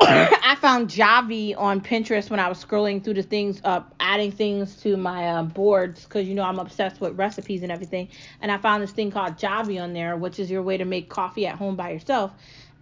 I 0.02 0.56
found 0.60 0.88
Javy 0.88 1.54
on 1.56 1.82
Pinterest 1.82 2.30
when 2.30 2.40
I 2.40 2.48
was 2.48 2.62
scrolling 2.62 3.04
through 3.04 3.14
the 3.14 3.22
things, 3.22 3.60
uh, 3.64 3.82
adding 3.98 4.32
things 4.32 4.76
to 4.82 4.96
my 4.96 5.28
uh, 5.28 5.42
boards, 5.42 6.04
because 6.04 6.26
you 6.26 6.34
know 6.34 6.42
I'm 6.42 6.58
obsessed 6.58 7.00
with 7.00 7.18
recipes 7.18 7.62
and 7.62 7.70
everything. 7.70 8.08
And 8.40 8.50
I 8.50 8.56
found 8.56 8.82
this 8.82 8.92
thing 8.92 9.10
called 9.10 9.36
Javy 9.36 9.82
on 9.82 9.92
there, 9.92 10.16
which 10.16 10.38
is 10.38 10.50
your 10.50 10.62
way 10.62 10.78
to 10.78 10.86
make 10.86 11.10
coffee 11.10 11.46
at 11.46 11.56
home 11.56 11.76
by 11.76 11.90
yourself. 11.90 12.32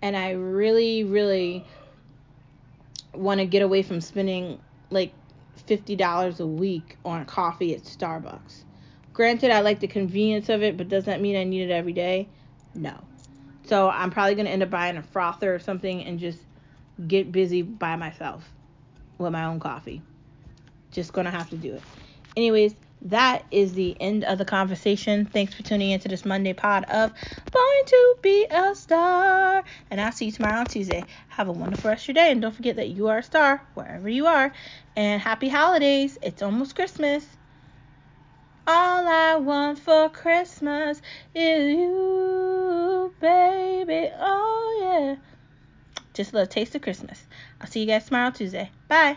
And 0.01 0.17
I 0.17 0.31
really, 0.31 1.03
really 1.03 1.65
want 3.13 3.41
to 3.41 3.47
get 3.47 3.63
away 3.63 3.83
from 3.83 4.01
spending 4.01 4.61
like 4.91 5.13
$50 5.67 6.41
a 6.41 6.47
week 6.47 6.97
on 7.05 7.25
coffee 7.27 7.75
at 7.75 7.83
Starbucks. 7.83 8.65
Granted, 9.19 9.51
I 9.51 9.63
like 9.63 9.81
the 9.81 9.89
convenience 9.89 10.49
of 10.49 10.63
it, 10.63 10.77
but 10.77 10.89
does 10.89 11.07
that 11.07 11.21
mean 11.21 11.35
I 11.35 11.43
need 11.43 11.63
it 11.63 11.73
every 11.73 11.93
day? 11.93 12.29
No. 12.73 12.95
So 13.65 13.91
I'm 13.91 14.13
probably 14.13 14.37
going 14.37 14.47
to 14.47 14.53
end 14.53 14.63
up 14.63 14.71
buying 14.71 14.97
a 14.97 15.03
frother 15.03 15.53
or 15.53 15.59
something 15.59 16.05
and 16.05 16.21
just 16.21 16.39
get 17.09 17.33
busy 17.33 17.63
by 17.63 17.97
myself 17.97 18.49
with 19.19 19.33
my 19.33 19.47
own 19.47 19.59
coffee. 19.59 20.03
Just 20.93 21.13
going 21.13 21.25
to 21.25 21.33
have 21.33 21.51
to 21.51 21.57
do 21.57 21.75
it. 21.75 21.83
Anyways, 22.37 22.77
that 23.03 23.45
is 23.51 23.73
the 23.73 23.97
end 23.99 24.23
of 24.23 24.39
the 24.39 24.45
conversation. 24.45 25.27
Thanks 25.27 25.53
for 25.53 25.65
tuning 25.65 25.91
into 25.91 26.07
this 26.07 26.25
Monday 26.25 26.53
pod 26.53 26.85
of 26.85 27.11
Born 27.51 27.85
to 27.87 28.17
Be 28.23 28.47
a 28.49 28.73
Star. 28.77 29.65
And 29.91 30.01
I'll 30.01 30.13
see 30.13 30.27
you 30.27 30.33
tomorrow 30.33 30.61
on 30.61 30.69
Tuesday. 30.69 31.05
Have 31.31 31.49
a 31.49 31.53
wonderful 31.53 31.91
rest 31.91 32.05
of 32.05 32.15
your 32.15 32.25
day. 32.25 32.31
And 32.31 32.41
don't 32.41 32.55
forget 32.55 32.77
that 32.77 32.91
you 32.91 33.09
are 33.09 33.19
a 33.19 33.23
star 33.25 33.67
wherever 33.75 34.09
you 34.09 34.29
are. 34.29 34.53
And 34.95 35.21
happy 35.21 35.49
holidays. 35.49 36.19
It's 36.23 36.41
almost 36.41 36.77
Christmas. 36.77 37.27
All 38.71 39.09
I 39.09 39.37
want 39.37 39.79
for 39.79 40.11
Christmas 40.11 41.01
is 41.35 41.75
you, 41.75 43.15
baby. 43.19 44.11
Oh, 44.15 44.79
yeah. 44.83 45.17
Just 46.13 46.33
a 46.33 46.35
little 46.35 46.47
taste 46.49 46.75
of 46.75 46.83
Christmas. 46.83 47.25
I'll 47.63 47.67
see 47.67 47.81
you 47.81 47.87
guys 47.87 48.05
tomorrow, 48.05 48.31
Tuesday. 48.31 48.71
Bye. 48.89 49.17